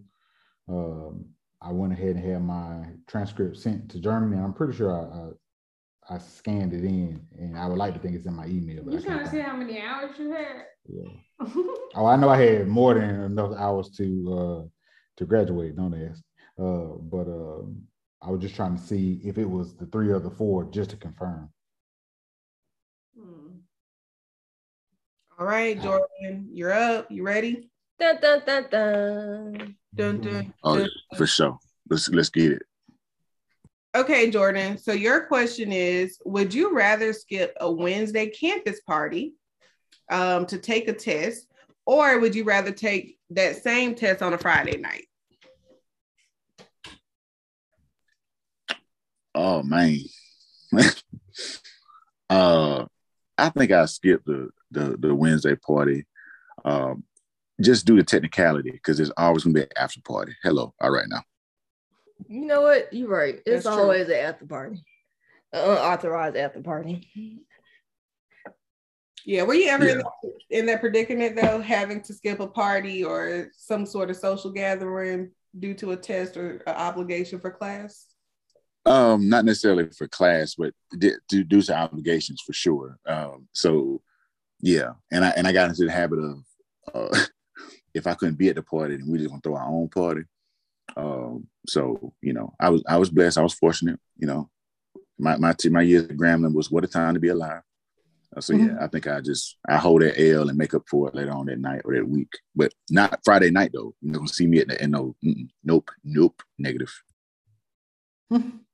um, 0.70 1.26
I 1.62 1.72
went 1.72 1.94
ahead 1.94 2.16
and 2.16 2.26
had 2.26 2.44
my 2.44 2.86
transcript 3.08 3.58
sent 3.58 3.90
to 3.92 4.00
Germany. 4.00 4.42
I'm 4.42 4.54
pretty 4.54 4.74
sure 4.74 4.92
I, 4.94 6.14
I 6.14 6.16
I 6.16 6.18
scanned 6.18 6.74
it 6.74 6.84
in, 6.84 7.22
and 7.40 7.58
I 7.58 7.68
would 7.68 7.78
like 7.78 7.94
to 7.94 8.00
think 8.00 8.16
it's 8.16 8.28
in 8.28 8.36
my 8.36 8.48
email. 8.48 8.84
You 8.92 9.02
trying 9.02 9.24
to 9.24 9.30
see 9.30 9.40
how 9.40 9.56
many 9.56 9.82
hours 9.82 10.18
you 10.20 10.32
had? 10.32 10.66
Yeah. 10.88 11.48
Oh, 11.96 12.06
I 12.06 12.16
know 12.16 12.30
I 12.30 12.38
had 12.42 12.68
more 12.68 12.94
than 12.94 13.22
enough 13.22 13.54
hours 13.58 13.90
to 13.98 14.06
uh 14.40 14.68
to 15.18 15.26
graduate, 15.26 15.76
don't 15.76 15.94
ask. 15.94 16.24
Uh, 16.60 16.98
but 17.02 17.28
um 17.28 17.84
I 18.22 18.30
was 18.32 18.42
just 18.42 18.56
trying 18.56 18.78
to 18.78 18.82
see 18.82 19.22
if 19.24 19.38
it 19.38 19.50
was 19.50 19.76
the 19.76 19.88
three 19.88 20.10
or 20.10 20.20
the 20.20 20.32
four 20.32 20.66
just 20.66 20.92
to 20.92 20.98
confirm. 20.98 21.50
All 25.42 25.48
right, 25.48 25.82
Jordan, 25.82 26.50
you're 26.54 26.72
up. 26.72 27.10
You 27.10 27.24
ready? 27.24 27.68
Dun, 27.98 28.22
dun, 28.22 28.44
dun, 28.46 28.68
dun. 28.70 29.76
Dun, 29.96 30.22
dun, 30.22 30.54
Oh, 30.64 30.76
dun. 30.76 30.84
yeah, 30.84 31.18
for 31.18 31.26
sure. 31.26 31.58
Let's 31.90 32.08
let's 32.10 32.30
get 32.30 32.52
it. 32.52 32.62
Okay, 33.96 34.30
Jordan. 34.30 34.78
So 34.78 34.92
your 34.92 35.26
question 35.26 35.72
is: 35.72 36.20
Would 36.26 36.54
you 36.54 36.76
rather 36.76 37.12
skip 37.12 37.58
a 37.60 37.72
Wednesday 37.72 38.28
campus 38.28 38.82
party 38.82 39.34
um, 40.12 40.46
to 40.46 40.60
take 40.60 40.88
a 40.88 40.94
test, 40.94 41.48
or 41.88 42.20
would 42.20 42.36
you 42.36 42.44
rather 42.44 42.72
take 42.72 43.18
that 43.32 43.64
same 43.64 43.96
test 43.96 44.22
on 44.22 44.34
a 44.34 44.38
Friday 44.38 44.78
night? 44.78 45.08
Oh 49.34 49.64
man. 49.64 49.98
uh 52.30 52.86
I 53.38 53.50
think 53.50 53.72
I 53.72 53.86
skipped 53.86 54.26
the 54.26 54.50
the 54.72 54.98
the 54.98 55.14
Wednesday 55.16 55.56
party. 55.56 56.06
Um 56.66 57.04
just 57.62 57.86
due 57.86 57.96
to 57.98 58.04
technicality, 58.04 58.72
because 58.72 58.98
there's 58.98 59.12
always 59.18 59.44
gonna 59.44 59.54
be 59.54 59.62
an 59.62 59.68
after 59.78 60.02
party. 60.02 60.34
Hello, 60.44 60.74
all 60.82 60.92
right 60.92 61.08
now. 61.08 61.22
You 62.28 62.46
know 62.46 62.62
what? 62.62 62.92
You're 62.92 63.10
right. 63.10 63.36
It's 63.46 63.64
That's 63.66 63.76
true. 63.76 63.84
always 63.84 64.08
an 64.08 64.16
after 64.16 64.46
party, 64.46 64.84
an 65.54 65.70
unauthorized 65.72 66.38
after 66.38 66.62
party. 66.62 67.46
Yeah, 69.24 69.44
were 69.44 69.54
you 69.54 69.70
ever 69.70 69.88
in, 69.88 69.98
Yeah. 70.00 70.04
that, 70.24 70.32
in 70.50 70.66
that 70.66 70.82
predicament 70.82 71.36
though, 71.36 71.62
having 71.62 72.02
to 72.02 72.14
skip 72.14 72.40
a 72.40 72.48
party 72.48 73.04
or 73.04 73.52
some 73.56 73.86
sort 73.86 74.10
of 74.10 74.18
social 74.18 74.52
gathering 74.52 75.32
due 75.60 75.76
to 75.76 75.92
a 75.92 75.96
test 75.98 76.38
or 76.38 76.64
an 76.66 76.76
obligation 76.76 77.40
for 77.40 77.52
class? 77.52 78.08
Um, 78.86 79.30
not 79.30 79.46
necessarily 79.46 79.88
for 79.90 80.08
class, 80.08 80.56
but 80.56 80.74
di- 80.98 81.14
due, 81.30 81.44
due 81.44 81.62
to 81.62 81.78
obligations 81.78 82.42
for 82.42 82.54
sure. 82.54 82.98
Um, 83.06 83.48
so 83.54 84.02
yeah, 84.60 84.94
and 85.12 85.24
I 85.24 85.30
and 85.30 85.48
I 85.48 85.52
got 85.52 85.70
into 85.70 85.86
the 85.86 85.92
habit 85.92 86.20
of 86.20 86.44
uh, 86.94 87.20
if 87.94 88.08
I 88.08 88.14
couldn't 88.16 88.38
be 88.38 88.50
at 88.50 88.56
the 88.56 88.64
party, 88.64 88.96
then 88.96 89.10
we 89.10 89.18
just 89.18 89.30
gonna 89.30 89.42
throw 89.42 89.56
our 89.56 89.68
own 89.68 89.90
party. 89.90 90.24
Um, 90.98 91.48
so 91.68 92.14
you 92.22 92.34
know, 92.34 92.54
I 92.60 92.70
was 92.70 92.84
I 92.88 92.98
was 92.98 93.10
blessed. 93.10 93.38
I 93.38 93.44
was 93.44 93.54
fortunate. 93.54 94.00
You 94.18 94.28
know, 94.28 94.50
my 95.20 95.38
my 95.38 95.54
t- 95.54 95.70
my 95.70 95.82
years 95.82 96.04
at 96.04 96.18
Grambling 96.18 96.56
was 96.56 96.72
what 96.72 96.84
a 96.84 96.88
time 96.88 97.14
to 97.14 97.20
be 97.20 97.30
alive. 97.30 97.62
Uh, 98.36 98.42
so 98.42 98.54
yeah, 98.54 98.78
I 98.80 98.88
think 98.88 99.08
I 99.08 99.20
just 99.22 99.58
I 99.68 99.78
hold 99.78 100.02
that 100.02 100.20
L 100.20 100.50
and 100.50 100.58
make 100.58 100.74
up 100.74 100.84
for 100.90 101.10
it 101.10 101.16
later 101.16 101.32
on 101.32 101.48
that 101.48 101.60
night 101.60 101.82
or 101.86 101.94
that 101.94 102.08
week, 102.08 102.32
but 102.56 102.74
not 102.90 103.20
Friday 103.26 103.52
night 103.52 103.72
though. 103.74 103.94
You're 104.02 104.16
gonna 104.16 104.28
see 104.28 104.48
me 104.48 104.60
at 104.60 104.70
the 104.70 104.82
end. 104.82 104.94
No, 104.94 105.16
nope, 105.64 105.92
nope, 106.04 106.42
negative. 106.58 106.94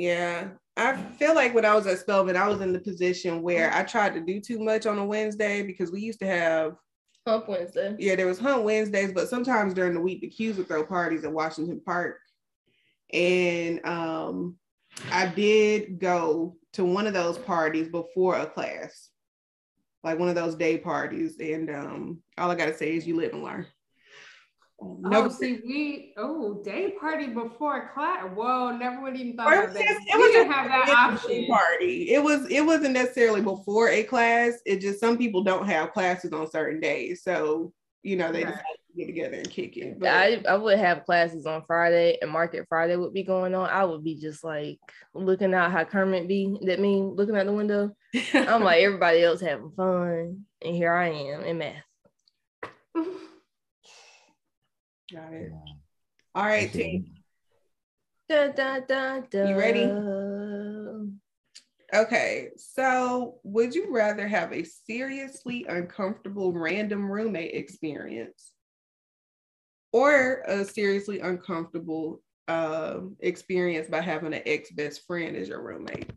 Yeah, 0.00 0.48
I 0.78 0.96
feel 0.96 1.34
like 1.34 1.54
when 1.54 1.66
I 1.66 1.74
was 1.74 1.86
at 1.86 1.98
Spelman, 1.98 2.34
I 2.34 2.48
was 2.48 2.62
in 2.62 2.72
the 2.72 2.80
position 2.80 3.42
where 3.42 3.70
I 3.70 3.82
tried 3.82 4.14
to 4.14 4.20
do 4.20 4.40
too 4.40 4.58
much 4.58 4.86
on 4.86 4.96
a 4.96 5.04
Wednesday 5.04 5.62
because 5.62 5.92
we 5.92 6.00
used 6.00 6.20
to 6.20 6.26
have, 6.26 6.76
Hump 7.26 7.50
Wednesday. 7.50 7.94
yeah, 7.98 8.16
there 8.16 8.26
was 8.26 8.38
Hump 8.38 8.64
Wednesdays, 8.64 9.12
but 9.12 9.28
sometimes 9.28 9.74
during 9.74 9.92
the 9.92 10.00
week, 10.00 10.22
the 10.22 10.30
Qs 10.30 10.56
would 10.56 10.68
throw 10.68 10.86
parties 10.86 11.22
at 11.24 11.32
Washington 11.32 11.82
Park. 11.84 12.16
And 13.12 13.84
um, 13.86 14.56
I 15.12 15.26
did 15.26 15.98
go 15.98 16.56
to 16.72 16.84
one 16.86 17.06
of 17.06 17.12
those 17.12 17.36
parties 17.36 17.88
before 17.88 18.38
a 18.38 18.46
class, 18.46 19.10
like 20.02 20.18
one 20.18 20.30
of 20.30 20.34
those 20.34 20.54
day 20.54 20.78
parties. 20.78 21.36
And 21.40 21.68
um, 21.68 22.22
all 22.38 22.50
I 22.50 22.54
got 22.54 22.66
to 22.66 22.76
say 22.76 22.96
is 22.96 23.06
you 23.06 23.16
live 23.16 23.34
and 23.34 23.44
learn. 23.44 23.66
No, 24.82 25.24
oh, 25.24 25.28
see, 25.28 25.60
we 25.64 26.14
oh 26.16 26.62
day 26.62 26.94
party 26.98 27.26
before 27.28 27.90
class. 27.92 28.24
Whoa, 28.34 28.74
never 28.76 29.02
would 29.02 29.16
even 29.16 29.36
thought 29.36 29.52
of 29.52 29.64
about 29.64 29.74
that. 29.74 29.82
It 29.82 30.16
we 30.16 30.22
was 30.22 30.32
didn't 30.32 30.50
a 30.50 30.54
have 30.54 30.68
that 30.68 31.10
option. 31.12 31.46
party. 31.48 32.10
It 32.14 32.22
was 32.22 32.50
it 32.50 32.64
wasn't 32.64 32.94
necessarily 32.94 33.42
before 33.42 33.90
a 33.90 34.02
class. 34.04 34.54
It 34.64 34.80
just 34.80 34.98
some 34.98 35.18
people 35.18 35.42
don't 35.42 35.66
have 35.66 35.92
classes 35.92 36.32
on 36.32 36.50
certain 36.50 36.80
days, 36.80 37.22
so 37.22 37.72
you 38.02 38.16
know 38.16 38.32
they 38.32 38.44
Right. 38.44 38.52
decide 38.54 38.64
to 38.64 38.96
get 38.96 39.06
together 39.06 39.36
and 39.36 39.50
kick 39.50 39.76
it. 39.76 39.98
But 39.98 40.08
I, 40.08 40.42
I 40.48 40.56
would 40.56 40.78
have 40.78 41.04
classes 41.04 41.44
on 41.44 41.62
Friday 41.66 42.16
and 42.22 42.30
Market 42.30 42.64
Friday 42.68 42.96
would 42.96 43.12
be 43.12 43.22
going 43.22 43.54
on. 43.54 43.68
I 43.68 43.84
would 43.84 44.02
be 44.02 44.18
just 44.18 44.42
like 44.42 44.78
looking 45.12 45.52
out 45.52 45.72
how 45.72 45.84
Kermit 45.84 46.26
be. 46.26 46.56
That 46.62 46.80
mean 46.80 47.14
looking 47.16 47.36
out 47.36 47.44
the 47.44 47.52
window. 47.52 47.90
I'm 48.32 48.64
like 48.64 48.80
everybody 48.82 49.22
else 49.22 49.42
having 49.42 49.72
fun, 49.72 50.46
and 50.62 50.74
here 50.74 50.92
I 50.92 51.08
am 51.08 51.42
in 51.42 51.58
math. 51.58 51.84
Got 55.12 55.32
it. 55.32 55.52
All 56.34 56.44
right, 56.44 56.72
team. 56.72 57.06
Dun, 58.28 58.54
dun, 58.54 58.84
dun, 58.86 59.26
dun. 59.30 59.48
You 59.48 59.58
ready? 59.58 59.92
Okay, 61.92 62.50
so 62.56 63.40
would 63.42 63.74
you 63.74 63.92
rather 63.92 64.28
have 64.28 64.52
a 64.52 64.62
seriously 64.62 65.66
uncomfortable 65.68 66.52
random 66.52 67.10
roommate 67.10 67.54
experience 67.54 68.52
or 69.92 70.42
a 70.46 70.64
seriously 70.64 71.18
uncomfortable 71.18 72.22
um, 72.46 73.16
experience 73.18 73.88
by 73.88 74.00
having 74.00 74.32
an 74.32 74.42
ex 74.46 74.70
best 74.70 75.04
friend 75.06 75.36
as 75.36 75.48
your 75.48 75.62
roommate? 75.62 76.08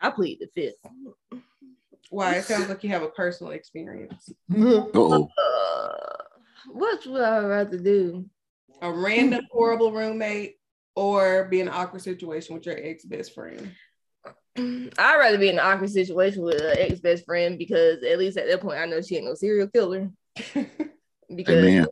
I 0.00 0.10
plead 0.10 0.38
the 0.40 0.48
fifth. 0.54 1.40
Why? 2.10 2.34
It 2.34 2.44
sounds 2.44 2.68
like 2.68 2.84
you 2.84 2.90
have 2.90 3.02
a 3.02 3.08
personal 3.08 3.52
experience. 3.52 4.28
Oh, 4.54 5.28
what 6.66 7.06
would 7.06 7.22
I 7.22 7.38
rather 7.40 7.78
do? 7.78 8.26
A 8.80 8.92
random 8.92 9.44
horrible 9.50 9.92
roommate 9.92 10.56
or 10.96 11.44
be 11.44 11.60
in 11.60 11.68
an 11.68 11.74
awkward 11.74 12.02
situation 12.02 12.54
with 12.54 12.66
your 12.66 12.76
ex 12.78 13.04
best 13.04 13.34
friend. 13.34 13.72
I'd 14.56 15.18
rather 15.18 15.38
be 15.38 15.48
in 15.48 15.58
an 15.58 15.64
awkward 15.64 15.90
situation 15.90 16.42
with 16.42 16.60
an 16.60 16.76
ex 16.78 17.00
best 17.00 17.24
friend 17.24 17.58
because 17.58 18.02
at 18.02 18.18
least 18.18 18.36
at 18.36 18.48
that 18.48 18.60
point 18.60 18.78
I 18.78 18.86
know 18.86 19.00
she 19.00 19.16
ain't 19.16 19.26
no 19.26 19.34
serial 19.34 19.68
killer. 19.68 20.10
because 21.34 21.64
Amen. 21.64 21.86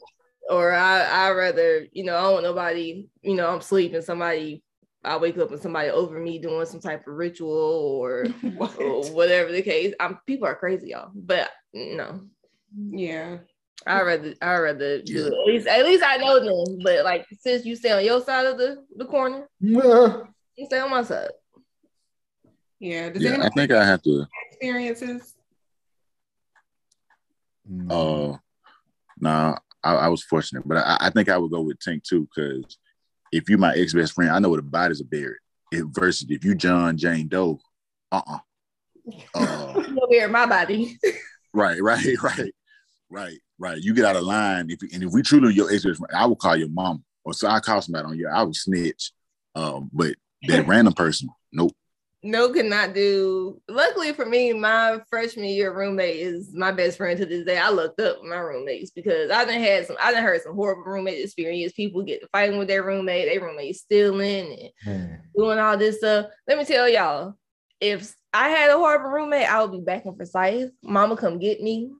or 0.48 0.72
I 0.72 1.02
I 1.02 1.30
rather 1.30 1.86
you 1.92 2.04
know 2.04 2.16
I 2.16 2.22
don't 2.22 2.32
want 2.32 2.44
nobody 2.44 3.06
you 3.22 3.34
know 3.34 3.48
I'm 3.48 3.60
sleeping 3.60 4.02
somebody 4.02 4.62
I 5.02 5.16
wake 5.16 5.38
up 5.38 5.50
and 5.50 5.60
somebody 5.60 5.88
over 5.90 6.18
me 6.18 6.38
doing 6.38 6.66
some 6.66 6.80
type 6.80 7.06
of 7.06 7.14
ritual 7.14 7.50
or, 7.50 8.26
What? 8.56 8.78
or 8.78 9.04
whatever 9.12 9.50
the 9.50 9.62
case. 9.62 9.94
I'm 9.98 10.18
people 10.26 10.46
are 10.46 10.54
crazy 10.54 10.88
y'all, 10.88 11.10
but 11.14 11.50
no. 11.72 12.22
Yeah. 12.76 13.38
I 13.86 14.02
rather 14.02 14.34
I 14.42 14.56
rather 14.58 15.02
do 15.02 15.26
it. 15.26 15.32
At 15.32 15.46
least 15.46 15.66
at 15.66 15.84
least 15.86 16.04
I 16.06 16.16
know 16.18 16.38
them. 16.40 16.78
But 16.82 17.04
like 17.04 17.26
since 17.40 17.64
you 17.64 17.76
stay 17.76 17.92
on 17.92 18.04
your 18.04 18.20
side 18.22 18.46
of 18.46 18.58
the, 18.58 18.84
the 18.96 19.06
corner, 19.06 19.48
Yeah. 19.60 20.24
you 20.56 20.66
stay 20.66 20.80
on 20.80 20.90
my 20.90 21.02
side. 21.02 21.30
Yeah. 22.78 23.10
Does 23.10 23.22
yeah. 23.22 23.38
I 23.42 23.48
think 23.50 23.72
I 23.72 23.84
have 23.84 24.02
to. 24.02 24.18
have 24.20 24.28
experiences? 24.50 25.34
Uh, 27.88 28.36
nah, 29.18 29.56
I, 29.84 29.94
I 29.94 30.08
was 30.08 30.24
fortunate, 30.24 30.66
but 30.66 30.78
I, 30.78 30.96
I 31.02 31.10
think 31.10 31.28
I 31.28 31.38
would 31.38 31.50
go 31.52 31.60
with 31.60 31.78
Tank 31.78 32.02
too, 32.02 32.26
because 32.34 32.76
if 33.32 33.48
you 33.48 33.58
my 33.58 33.72
ex 33.74 33.94
best 33.94 34.12
friend, 34.14 34.30
I 34.30 34.38
know 34.40 34.48
where 34.48 34.56
the 34.60 34.62
bodies 34.62 35.00
are 35.00 35.04
buried. 35.04 35.38
If, 35.70 35.84
versus 35.90 36.26
if 36.28 36.44
you 36.44 36.54
John 36.56 36.96
Jane 36.96 37.28
Doe, 37.28 37.60
uh 38.12 38.22
uh 38.26 38.38
uh, 39.34 39.72
You 39.76 39.98
over 40.02 40.06
here 40.10 40.24
in 40.26 40.32
my 40.32 40.46
body. 40.46 40.98
right, 41.54 41.80
right, 41.82 42.16
right, 42.22 42.52
right, 43.08 43.38
right. 43.60 43.78
You 43.78 43.94
get 43.94 44.04
out 44.04 44.16
of 44.16 44.24
line. 44.24 44.70
If 44.70 44.82
and 44.92 45.04
if 45.04 45.12
we 45.12 45.22
truly 45.22 45.54
your 45.54 45.70
ex 45.72 45.84
best 45.84 46.02
I 46.12 46.26
will 46.26 46.36
call 46.36 46.56
your 46.56 46.68
mom, 46.68 47.04
or 47.24 47.34
so 47.34 47.46
I 47.46 47.60
call 47.60 47.80
somebody 47.82 48.06
on 48.06 48.18
you. 48.18 48.28
I 48.28 48.42
will 48.42 48.54
snitch. 48.54 49.12
Um, 49.54 49.90
but 49.92 50.14
that 50.48 50.66
random 50.66 50.94
person, 50.94 51.28
nope. 51.52 51.72
No 52.22 52.50
could 52.50 52.66
not 52.66 52.92
do. 52.92 53.62
Luckily 53.66 54.12
for 54.12 54.26
me, 54.26 54.52
my 54.52 54.98
freshman 55.08 55.46
year 55.46 55.74
roommate 55.74 56.16
is 56.16 56.52
my 56.52 56.70
best 56.70 56.98
friend 56.98 57.18
to 57.18 57.24
this 57.24 57.46
day. 57.46 57.56
I 57.56 57.70
looked 57.70 57.98
up 57.98 58.22
my 58.22 58.36
roommates 58.36 58.90
because 58.90 59.30
I 59.30 59.44
done 59.46 59.60
had 59.60 59.86
some. 59.86 59.96
I 60.00 60.12
done 60.12 60.22
heard 60.22 60.42
some 60.42 60.54
horrible 60.54 60.82
roommate 60.82 61.22
experience. 61.22 61.72
People 61.72 62.02
get 62.02 62.22
fighting 62.30 62.58
with 62.58 62.68
their 62.68 62.82
roommate. 62.82 63.26
Their 63.26 63.40
roommate 63.40 63.76
stealing 63.76 64.52
and 64.52 64.70
Man. 64.84 65.22
doing 65.34 65.58
all 65.58 65.78
this 65.78 65.98
stuff. 65.98 66.26
Let 66.46 66.58
me 66.58 66.64
tell 66.66 66.88
y'all, 66.88 67.34
if 67.80 68.14
I 68.34 68.50
had 68.50 68.70
a 68.70 68.76
horrible 68.76 69.10
roommate, 69.10 69.50
I 69.50 69.62
would 69.62 69.72
be 69.72 69.80
back 69.80 70.04
in 70.04 70.14
Forsyth. 70.14 70.72
Mama 70.82 71.16
come 71.16 71.38
get 71.38 71.62
me. 71.62 71.90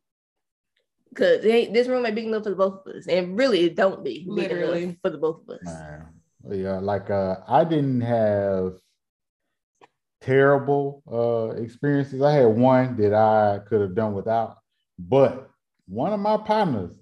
Cause 1.15 1.43
this 1.43 1.89
room 1.89 2.07
ain't 2.07 2.15
big 2.15 2.27
enough 2.27 2.45
for 2.45 2.51
the 2.51 2.57
both 2.57 2.87
of 2.87 2.95
us. 2.95 3.09
And 3.09 3.37
really 3.37 3.65
it 3.65 3.75
don't 3.75 4.05
be 4.05 4.25
Literally. 4.29 4.85
enough 4.85 4.97
for 5.03 5.11
the 5.11 5.19
both 5.19 5.43
of 5.43 5.57
us. 5.57 5.65
Man. 5.65 6.07
Yeah, 6.49 6.79
like 6.79 7.11
uh 7.11 7.37
I 7.49 7.65
didn't 7.65 8.01
have 8.03 8.75
terrible 10.21 11.03
uh 11.11 11.61
experiences. 11.61 12.23
I 12.23 12.33
had 12.33 12.47
one 12.47 12.97
that 12.99 13.13
I 13.13 13.59
could 13.67 13.81
have 13.81 13.95
done 13.95 14.15
without, 14.15 14.57
but 14.99 15.51
one 15.87 16.13
of 16.13 16.21
my 16.21 16.37
partners, 16.37 16.97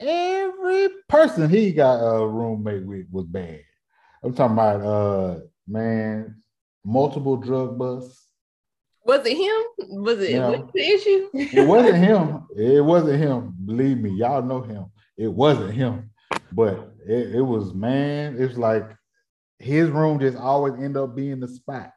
every 0.00 0.88
person 1.08 1.48
he 1.48 1.72
got 1.72 2.00
a 2.00 2.26
roommate 2.26 2.84
with 2.84 3.06
was 3.10 3.26
bad. 3.26 3.60
I'm 4.24 4.34
talking 4.34 4.54
about 4.54 4.80
uh 4.80 5.40
man, 5.68 6.42
multiple 6.84 7.36
drug 7.36 7.78
busts. 7.78 8.31
Was 9.04 9.26
it 9.26 9.36
him? 9.36 10.00
Was 10.02 10.20
it 10.20 10.32
the 10.74 10.80
issue? 10.80 11.28
It 11.34 11.66
wasn't 11.66 11.96
him. 12.04 12.46
It 12.56 12.84
wasn't 12.84 13.20
him. 13.20 13.54
Believe 13.64 13.98
me, 13.98 14.10
y'all 14.10 14.42
know 14.42 14.62
him. 14.62 14.86
It 15.16 15.28
wasn't 15.32 15.74
him. 15.74 16.10
But 16.52 16.92
it, 17.06 17.36
it 17.36 17.40
was 17.40 17.74
man. 17.74 18.36
It's 18.38 18.56
like 18.56 18.88
his 19.58 19.90
room 19.90 20.20
just 20.20 20.36
always 20.36 20.74
end 20.74 20.96
up 20.96 21.16
being 21.16 21.40
the 21.40 21.48
spot. 21.48 21.92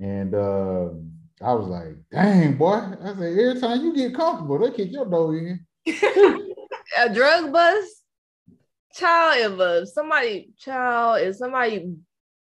And 0.00 0.34
uh, 0.34 0.90
I 1.42 1.52
was 1.54 1.66
like, 1.66 1.96
dang 2.10 2.56
boy. 2.56 2.92
I 3.02 3.14
said, 3.14 3.38
every 3.38 3.60
time 3.60 3.80
you 3.84 3.94
get 3.94 4.14
comfortable, 4.14 4.58
they 4.58 4.70
kick 4.70 4.92
your 4.92 5.06
door 5.06 5.36
in. 5.36 5.66
a 5.86 7.12
drug 7.12 7.52
bust? 7.52 7.90
Child, 8.94 9.52
if 9.52 9.60
uh, 9.60 9.86
somebody, 9.86 10.50
child, 10.58 11.20
if 11.20 11.36
somebody 11.36 11.94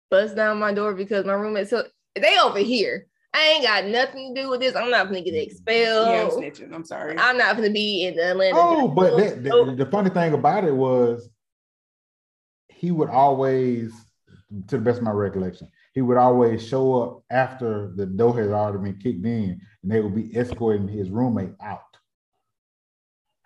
bust 0.10 0.36
down 0.36 0.60
my 0.60 0.74
door 0.74 0.94
because 0.94 1.25
my 1.25 1.34
roommate, 1.34 1.70
so 1.70 1.84
they 2.16 2.38
over 2.40 2.60
here. 2.60 3.08
I 3.34 3.44
ain't 3.48 3.64
got 3.64 3.86
nothing 3.86 4.36
to 4.36 4.42
do 4.42 4.50
with 4.50 4.60
this. 4.60 4.76
I'm 4.76 4.90
not 4.90 5.06
gonna 5.06 5.22
get 5.22 5.36
expelled. 5.36 6.08
Yeah, 6.10 6.24
I'm 6.24 6.30
snitching. 6.30 6.74
I'm 6.74 6.84
sorry. 6.84 7.18
I'm 7.18 7.38
not 7.38 7.56
gonna 7.56 7.70
be 7.70 8.06
in 8.06 8.16
the 8.16 8.32
Atlanta. 8.32 8.58
Oh, 8.58 8.88
but 8.90 9.16
that, 9.18 9.42
Nope. 9.42 9.68
the, 9.68 9.86
the 9.86 9.92
funny 9.92 10.10
thing 10.10 10.34
about 10.34 10.66
it 10.66 10.76
was 10.76 11.30
he 12.68 12.92
would 12.92 13.10
always, 13.10 13.94
to 14.68 14.78
the 14.78 14.84
best 14.84 14.98
of 14.98 15.06
my 15.06 15.12
recollection, 15.12 15.70
he 15.94 16.02
would 16.02 16.18
always 16.18 16.68
show 16.68 17.02
up 17.02 17.24
after 17.32 17.94
the 17.96 18.06
door 18.06 18.38
had 18.38 18.50
already 18.50 18.92
been 18.92 19.00
kicked 19.00 19.26
in, 19.26 19.62
and 19.84 19.92
they 19.92 20.02
would 20.02 20.16
be 20.16 20.36
escorting 20.38 20.88
his 20.90 21.10
roommate 21.10 21.54
out. 21.62 21.80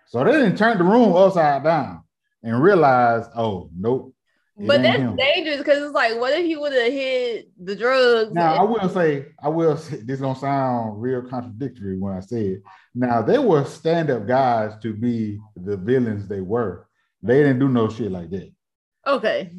So 0.08 0.24
they 0.24 0.32
didn't 0.32 0.56
turn 0.56 0.78
the 0.78 0.84
room 0.84 1.14
upside 1.14 1.62
down 1.62 2.02
and 2.42 2.60
realize, 2.60 3.26
oh 3.36 3.70
nope. 3.76 4.14
It 4.58 4.66
but 4.66 4.82
that's 4.82 4.98
him. 4.98 5.16
dangerous 5.16 5.58
because 5.58 5.82
it's 5.82 5.94
like, 5.94 6.18
what 6.18 6.32
if 6.32 6.46
you 6.46 6.60
would 6.60 6.72
have 6.72 6.92
hit 6.92 7.50
the 7.62 7.76
drugs? 7.76 8.32
Now 8.32 8.54
I 8.54 8.62
will 8.62 8.88
say, 8.88 9.26
I 9.42 9.48
will 9.48 9.76
say 9.76 9.96
this 10.02 10.20
gonna 10.20 10.38
sound 10.38 11.00
real 11.00 11.22
contradictory 11.22 11.98
when 11.98 12.14
I 12.14 12.20
say 12.20 12.46
it. 12.46 12.62
Now 12.94 13.20
they 13.22 13.38
were 13.38 13.64
stand-up 13.64 14.26
guys 14.26 14.72
to 14.82 14.94
be 14.94 15.38
the 15.56 15.76
villains 15.76 16.26
they 16.28 16.40
were. 16.40 16.86
They 17.22 17.42
didn't 17.42 17.58
do 17.58 17.68
no 17.68 17.88
shit 17.88 18.10
like 18.10 18.30
that. 18.30 18.50
okay, 19.06 19.52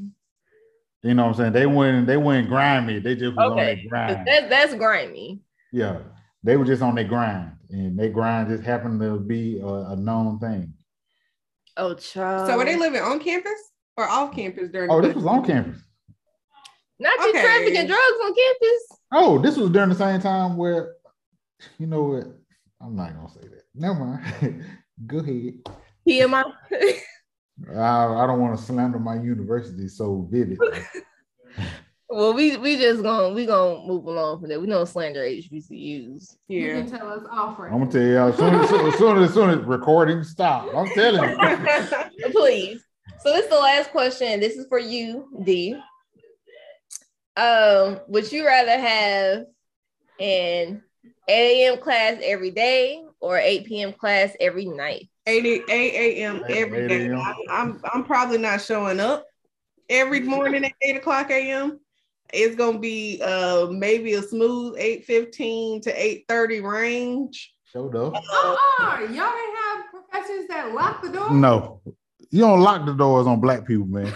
You 1.04 1.14
know 1.14 1.24
what 1.26 1.30
I'm 1.30 1.36
saying? 1.36 1.54
They 1.54 1.66
went 1.68 2.08
they 2.08 2.18
went 2.18 2.48
grimy. 2.50 3.00
They 3.00 3.16
just 3.16 3.36
was 3.36 3.52
on 3.52 3.60
Okay. 3.60 3.86
grind. 3.88 4.26
that's 4.28 4.50
that's 4.50 4.74
grimy. 4.76 5.42
Yeah. 5.72 6.00
They 6.44 6.56
were 6.58 6.66
just 6.66 6.82
on 6.82 6.96
their 6.96 7.04
grind. 7.04 7.52
And 7.70 8.00
their 8.00 8.10
grind 8.10 8.48
just 8.50 8.64
happened 8.64 9.02
to 9.02 9.20
be 9.20 9.60
a, 9.60 9.66
a 9.66 9.96
known 9.96 10.40
thing. 10.40 10.74
Oh, 11.76 11.94
child. 11.94 12.48
so 12.48 12.58
were 12.58 12.66
they 12.66 12.78
living 12.78 13.02
on 13.02 13.20
campus 13.20 13.60
or 13.98 14.08
off 14.08 14.34
campus 14.36 14.70
during 14.72 14.90
Oh, 14.92 15.02
the 15.02 15.08
this 15.08 15.16
was 15.16 15.26
on 15.26 15.44
campus. 15.46 15.82
not 17.00 17.20
you 17.20 17.32
trafficking 17.34 17.88
drugs 17.88 18.18
on 18.24 18.34
campus? 18.34 18.88
Oh, 19.12 19.38
this 19.40 19.58
was 19.58 19.70
during 19.72 19.90
the 19.90 19.96
same 19.96 20.22
time 20.22 20.56
where 20.58 20.94
you 21.80 21.88
know 21.88 22.04
what? 22.04 22.26
I'm 22.80 22.96
not 22.96 23.16
gonna 23.16 23.30
say 23.30 23.48
that. 23.48 23.64
Never 23.74 23.96
mind. 23.96 24.64
Go 25.08 25.18
ahead. 25.20 25.54
TMI. 26.08 26.44
I, 27.76 28.06
I 28.06 28.28
don't 28.28 28.40
want 28.40 28.58
to 28.58 28.64
slander 28.64 29.00
my 29.00 29.16
university 29.16 29.88
so 29.88 30.28
vivid. 30.32 30.60
well, 32.10 32.36
we 32.36 32.56
we 32.58 32.78
just 32.78 33.02
gonna 33.02 33.34
we 33.34 33.48
gonna 33.48 33.84
move 33.88 34.06
along 34.06 34.42
from 34.42 34.50
that. 34.50 34.62
We 34.62 34.68
don't 34.68 34.86
slander 34.86 35.22
HBCUs. 35.22 36.36
You 36.48 36.60
Yeah. 36.60 36.82
can 36.82 36.90
tell 36.92 37.10
us 37.10 37.24
off 37.32 37.58
right 37.58 37.72
I'm 37.72 37.80
gonna 37.80 37.92
tell 37.92 38.02
you 38.04 38.18
as 38.20 38.38
soon 38.38 38.54
as, 38.54 38.72
as 38.72 38.98
soon 39.00 39.18
as, 39.18 39.30
as 39.30 39.34
soon 39.34 39.50
as 39.50 39.66
recording 39.66 40.24
stop. 40.24 40.68
I'm 40.76 40.88
telling 40.90 41.30
you. 42.20 42.30
Please. 42.32 42.84
So 43.20 43.34
this 43.34 43.46
is 43.46 43.50
the 43.50 43.60
last 43.60 43.92
question. 43.92 44.40
This 44.40 44.56
is 44.58 44.68
for 44.68 44.80
you, 44.80 45.28
D. 45.44 45.76
Um, 47.36 48.00
would 48.08 48.32
you 48.32 48.46
rather 48.46 48.80
have 48.80 49.46
an 50.20 50.82
8 51.28 51.66
a.m. 51.68 51.78
class 51.80 52.20
every 52.24 52.52
day 52.52 53.04
or 53.20 53.38
8 53.38 53.66
p.m. 53.66 53.94
class 53.94 54.36
every 54.40 54.66
night? 54.66 55.10
8, 55.26 55.46
8 55.46 55.70
a.m. 55.70 56.44
every 56.50 56.88
day. 56.88 56.96
8 56.96 57.00
day. 57.00 57.08
a.m. 57.10 57.20
I- 57.20 57.62
I'm 57.62 57.82
I'm 57.94 58.04
probably 58.04 58.38
not 58.38 58.62
showing 58.62 59.00
up 59.00 59.26
every 59.90 60.22
morning 60.22 60.66
at 60.66 60.74
8 60.82 60.98
o'clock 60.98 61.30
a.m. 61.32 61.80
It's 62.34 62.56
gonna 62.56 62.80
be 62.80 63.22
uh 63.24 63.68
maybe 63.68 64.14
a 64.14 64.22
smooth 64.22 64.78
8:15 64.78 65.82
to 65.84 65.92
8:30 66.30 66.64
range. 66.64 67.54
Showed 67.72 67.96
up. 67.96 68.14
Uh-uh. 68.16 69.00
Y'all 69.00 69.08
didn't 69.10 69.18
have 69.20 69.86
professors 69.92 70.48
that 70.50 70.74
lock 70.74 71.02
the 71.02 71.10
door? 71.10 71.32
No, 71.32 71.82
you 72.32 72.42
don't 72.42 72.62
lock 72.62 72.86
the 72.86 72.94
doors 72.94 73.28
on 73.28 73.40
black 73.40 73.66
people, 73.66 73.88
man. 73.88 74.14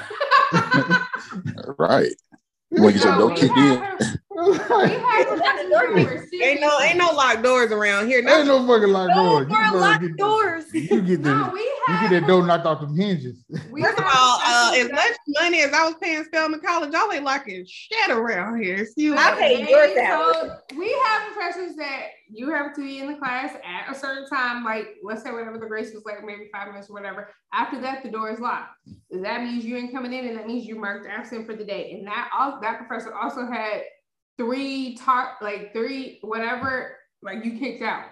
Right. 1.77 2.11
When 2.69 2.77
You 2.77 2.83
want 2.83 2.95
to 2.95 3.01
get 3.01 3.03
your 3.03 3.17
No, 3.17 3.29
door 3.29 3.37
in? 3.37 3.47
had- 3.49 3.97
We 4.31 4.93
had 4.93 5.27
professors 5.27 5.69
that 5.69 5.89
were 5.93 6.43
Ain't 6.43 6.61
no 6.61 6.79
ain't 6.81 6.97
no 6.97 7.11
locked 7.11 7.43
doors 7.43 7.71
around 7.71 8.07
here. 8.07 8.17
Ain't 8.19 8.27
No, 8.27 8.43
no 8.59 8.67
fucking 8.67 8.91
lock 8.91 9.09
No 9.09 9.23
doors. 9.23 9.47
You 9.49 9.73
locked 9.79 10.01
get- 10.01 10.17
doors. 10.17 10.65
You 10.73 11.01
get 11.01 11.23
the 11.23 11.35
No, 11.35 11.49
we 11.53 11.59
you 11.61 11.99
get 12.01 12.09
that 12.11 12.27
door 12.27 12.45
knocked 12.45 12.65
off 12.65 12.81
the 12.81 12.87
hinges. 13.01 13.43
we 13.71 13.81
First 13.81 13.99
of 13.99 14.05
all, 14.05 14.39
uh, 14.45 14.73
as 14.75 14.91
much 14.91 15.11
money 15.27 15.61
as 15.61 15.73
I 15.73 15.85
was 15.85 15.95
paying 16.01 16.23
Spelman 16.25 16.59
College, 16.61 16.91
y'all 16.93 17.11
ain't 17.11 17.23
locking 17.25 17.65
shit 17.67 18.09
around 18.09 18.61
here. 18.61 18.77
Excuse 18.77 19.17
I 19.17 19.31
me. 19.35 19.39
pay 19.39 19.69
your 19.69 19.83
Okay, 19.83 19.95
salary. 19.95 20.33
So 20.69 20.77
we 20.77 20.91
have 21.05 21.33
professors 21.33 21.75
that 21.77 22.07
you 22.33 22.49
have 22.51 22.73
to 22.75 22.81
be 22.81 22.99
in 22.99 23.11
the 23.11 23.17
class 23.17 23.53
at 23.55 23.93
a 23.93 23.97
certain 23.97 24.27
time, 24.27 24.63
like 24.63 24.87
let's 25.03 25.21
say 25.23 25.31
whatever 25.31 25.57
the 25.57 25.65
grace 25.65 25.93
was 25.93 26.03
like, 26.05 26.23
maybe 26.23 26.49
five 26.53 26.67
minutes 26.69 26.89
or 26.89 26.93
whatever. 26.93 27.29
After 27.53 27.79
that, 27.81 28.03
the 28.03 28.09
door 28.09 28.31
is 28.31 28.39
locked. 28.39 28.69
That 29.11 29.43
means 29.43 29.65
you 29.65 29.75
ain't 29.75 29.91
coming 29.91 30.13
in, 30.13 30.27
and 30.27 30.37
that 30.37 30.47
means 30.47 30.65
you 30.65 30.79
marked 30.79 31.07
absent 31.07 31.45
for 31.45 31.55
the 31.55 31.65
day. 31.65 31.91
And 31.93 32.07
that 32.07 32.29
all 32.37 32.59
that 32.61 32.77
professor 32.87 33.13
also 33.13 33.45
had 33.45 33.81
three 34.37 34.95
tar 34.95 35.33
like 35.41 35.73
three 35.73 36.19
whatever, 36.21 36.95
like 37.21 37.43
you 37.43 37.59
kicked 37.59 37.83
out. 37.83 38.05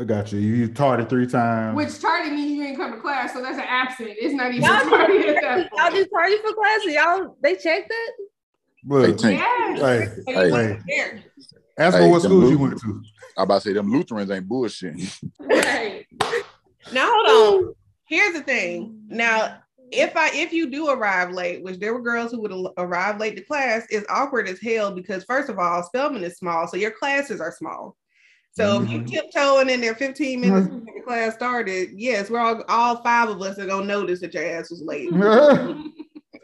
I 0.00 0.04
got 0.04 0.32
you. 0.32 0.40
You 0.40 0.66
taught 0.74 0.98
it 0.98 1.08
three 1.08 1.26
times. 1.28 1.76
Which 1.76 2.00
tardy 2.00 2.30
means 2.30 2.50
you 2.50 2.64
ain't 2.64 2.76
come 2.76 2.90
to 2.92 2.98
class, 3.00 3.32
so 3.32 3.40
that's 3.40 3.58
an 3.58 3.64
absent. 3.68 4.10
It's 4.18 4.34
not 4.34 4.52
even 4.52 4.64
Y'all 4.64 4.80
tardy 4.80 5.28
at 5.28 5.40
that 5.40 5.70
Y'all 5.78 5.90
do 5.92 6.04
party 6.06 6.36
for 6.38 6.52
class? 6.54 6.80
Y'all 6.86 7.36
they 7.40 7.54
checked 7.54 7.92
it? 7.92 8.14
Look, 8.86 9.06
Hey, 9.20 9.36
Tink. 9.36 9.38
Yes. 9.38 9.80
hey, 9.80 10.22
And 10.26 10.36
Hey. 10.36 10.46
you 10.46 10.50
wasn't 10.52 10.82
there. 10.88 11.22
ask 11.78 11.96
Hey, 11.96 12.04
me 12.04 12.10
what 12.10 12.22
the 12.22 12.28
schools 12.28 12.50
you 12.50 12.58
went 12.58 12.80
to. 12.80 13.02
I 13.36 13.42
about 13.42 13.62
to 13.62 13.68
say 13.68 13.72
them 13.72 13.90
Lutherans 13.90 14.30
ain't 14.30 14.48
bullshitting. 14.48 15.30
Right. 15.40 16.06
Now 16.92 17.08
hold 17.10 17.66
on. 17.66 17.74
Here's 18.06 18.34
the 18.34 18.42
thing. 18.42 19.00
Now, 19.08 19.58
if 19.90 20.16
I 20.16 20.30
if 20.34 20.52
you 20.52 20.70
do 20.70 20.88
arrive 20.90 21.30
late, 21.32 21.62
which 21.62 21.78
there 21.78 21.94
were 21.94 22.02
girls 22.02 22.30
who 22.30 22.40
would 22.40 22.72
arrive 22.76 23.18
late 23.18 23.36
to 23.36 23.42
class, 23.42 23.86
it's 23.90 24.06
awkward 24.08 24.48
as 24.48 24.60
hell 24.60 24.92
because 24.92 25.24
first 25.24 25.48
of 25.48 25.58
all, 25.58 25.82
Spelman 25.82 26.24
is 26.24 26.36
small, 26.36 26.66
so 26.66 26.76
your 26.76 26.90
classes 26.90 27.40
are 27.40 27.52
small. 27.52 27.96
So 28.52 28.82
if 28.82 28.88
you 28.88 29.00
Mhm. 29.00 29.06
tiptoeing 29.08 29.70
in 29.70 29.80
there 29.80 29.94
15 29.94 30.40
minutes 30.40 30.68
before 30.68 30.94
the 30.94 31.00
class 31.00 31.34
started, 31.34 31.90
yes, 31.94 32.30
we're 32.30 32.38
all 32.38 32.62
all 32.68 33.02
five 33.02 33.28
of 33.28 33.40
us 33.42 33.58
are 33.58 33.66
gonna 33.66 33.86
notice 33.86 34.20
that 34.20 34.34
your 34.34 34.44
ass 34.44 34.70
was 34.70 34.82
late. 34.82 35.10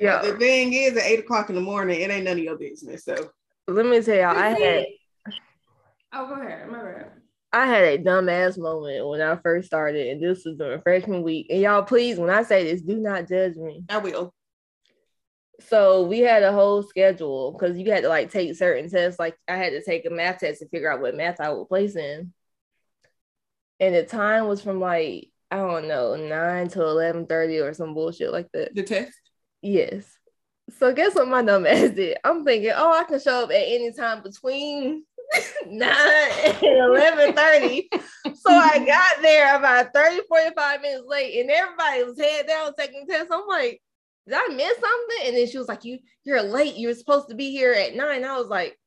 Yeah. 0.00 0.22
The 0.22 0.36
thing 0.38 0.72
is, 0.72 0.96
at 0.96 1.04
eight 1.04 1.20
o'clock 1.20 1.50
in 1.50 1.54
the 1.54 1.60
morning, 1.60 2.00
it 2.00 2.10
ain't 2.10 2.24
none 2.24 2.38
of 2.38 2.44
your 2.44 2.56
business. 2.56 3.04
So 3.04 3.30
Let 3.68 3.86
me 3.86 4.00
tell 4.02 4.16
y'all, 4.16 4.36
I 4.36 4.48
had 4.48 4.86
Oh, 6.12 6.26
go 6.26 6.40
ahead. 6.40 6.68
My 6.68 6.82
bad. 6.82 7.12
I 7.52 7.66
had 7.66 7.82
a 7.82 7.98
dumbass 7.98 8.56
moment 8.58 9.08
when 9.08 9.20
I 9.20 9.36
first 9.36 9.66
started, 9.66 10.06
and 10.08 10.22
this 10.22 10.44
was 10.44 10.56
during 10.56 10.80
freshman 10.82 11.22
week. 11.22 11.48
And 11.50 11.60
y'all, 11.60 11.82
please, 11.82 12.18
when 12.18 12.30
I 12.30 12.42
say 12.44 12.64
this, 12.64 12.82
do 12.82 12.96
not 12.96 13.28
judge 13.28 13.56
me. 13.56 13.84
I 13.88 13.98
will. 13.98 14.32
So 15.68 16.02
we 16.02 16.20
had 16.20 16.42
a 16.42 16.52
whole 16.52 16.82
schedule 16.82 17.52
because 17.52 17.76
you 17.76 17.90
had 17.90 18.04
to 18.04 18.08
like 18.08 18.30
take 18.30 18.54
certain 18.56 18.88
tests. 18.88 19.18
Like 19.18 19.36
I 19.48 19.56
had 19.56 19.70
to 19.70 19.82
take 19.82 20.06
a 20.06 20.10
math 20.10 20.38
test 20.38 20.60
to 20.60 20.68
figure 20.68 20.90
out 20.90 21.00
what 21.00 21.16
math 21.16 21.40
I 21.40 21.50
would 21.52 21.68
place 21.68 21.96
in. 21.96 22.32
And 23.78 23.94
the 23.94 24.04
time 24.04 24.46
was 24.46 24.62
from 24.62 24.80
like, 24.80 25.28
I 25.50 25.56
don't 25.56 25.88
know, 25.88 26.16
nine 26.16 26.68
to 26.68 26.82
eleven 26.82 27.26
thirty 27.26 27.58
or 27.58 27.74
some 27.74 27.94
bullshit 27.94 28.32
like 28.32 28.48
that. 28.52 28.74
The 28.74 28.84
test. 28.84 29.18
Yes. 29.60 30.06
So 30.78 30.94
guess 30.94 31.14
what 31.14 31.28
my 31.28 31.42
dumb 31.44 31.66
ass 31.66 31.90
did? 31.90 32.18
I'm 32.24 32.44
thinking, 32.44 32.72
oh, 32.74 32.92
I 32.92 33.04
can 33.04 33.20
show 33.20 33.44
up 33.44 33.50
at 33.50 33.56
any 33.56 33.92
time 33.92 34.22
between 34.22 35.04
nine 35.66 36.30
and 36.44 36.62
eleven 36.62 37.34
thirty. 37.34 37.88
so 37.92 38.50
I 38.50 38.78
got 38.86 39.22
there 39.22 39.56
about 39.56 39.92
30, 39.94 40.20
45 40.28 40.80
minutes 40.80 41.04
late, 41.06 41.40
and 41.40 41.50
everybody 41.50 42.04
was 42.04 42.18
head 42.18 42.46
down 42.46 42.72
taking 42.78 43.06
tests. 43.08 43.30
I'm 43.32 43.46
like, 43.48 43.80
did 44.26 44.36
I 44.36 44.48
miss 44.54 44.74
something? 44.74 45.26
And 45.26 45.36
then 45.36 45.46
she 45.48 45.58
was 45.58 45.68
like, 45.68 45.84
You 45.84 45.98
you're 46.24 46.42
late. 46.42 46.76
You're 46.76 46.94
supposed 46.94 47.28
to 47.28 47.34
be 47.34 47.50
here 47.50 47.72
at 47.72 47.94
nine. 47.94 48.24
I 48.24 48.36
was 48.36 48.48
like, 48.48 48.78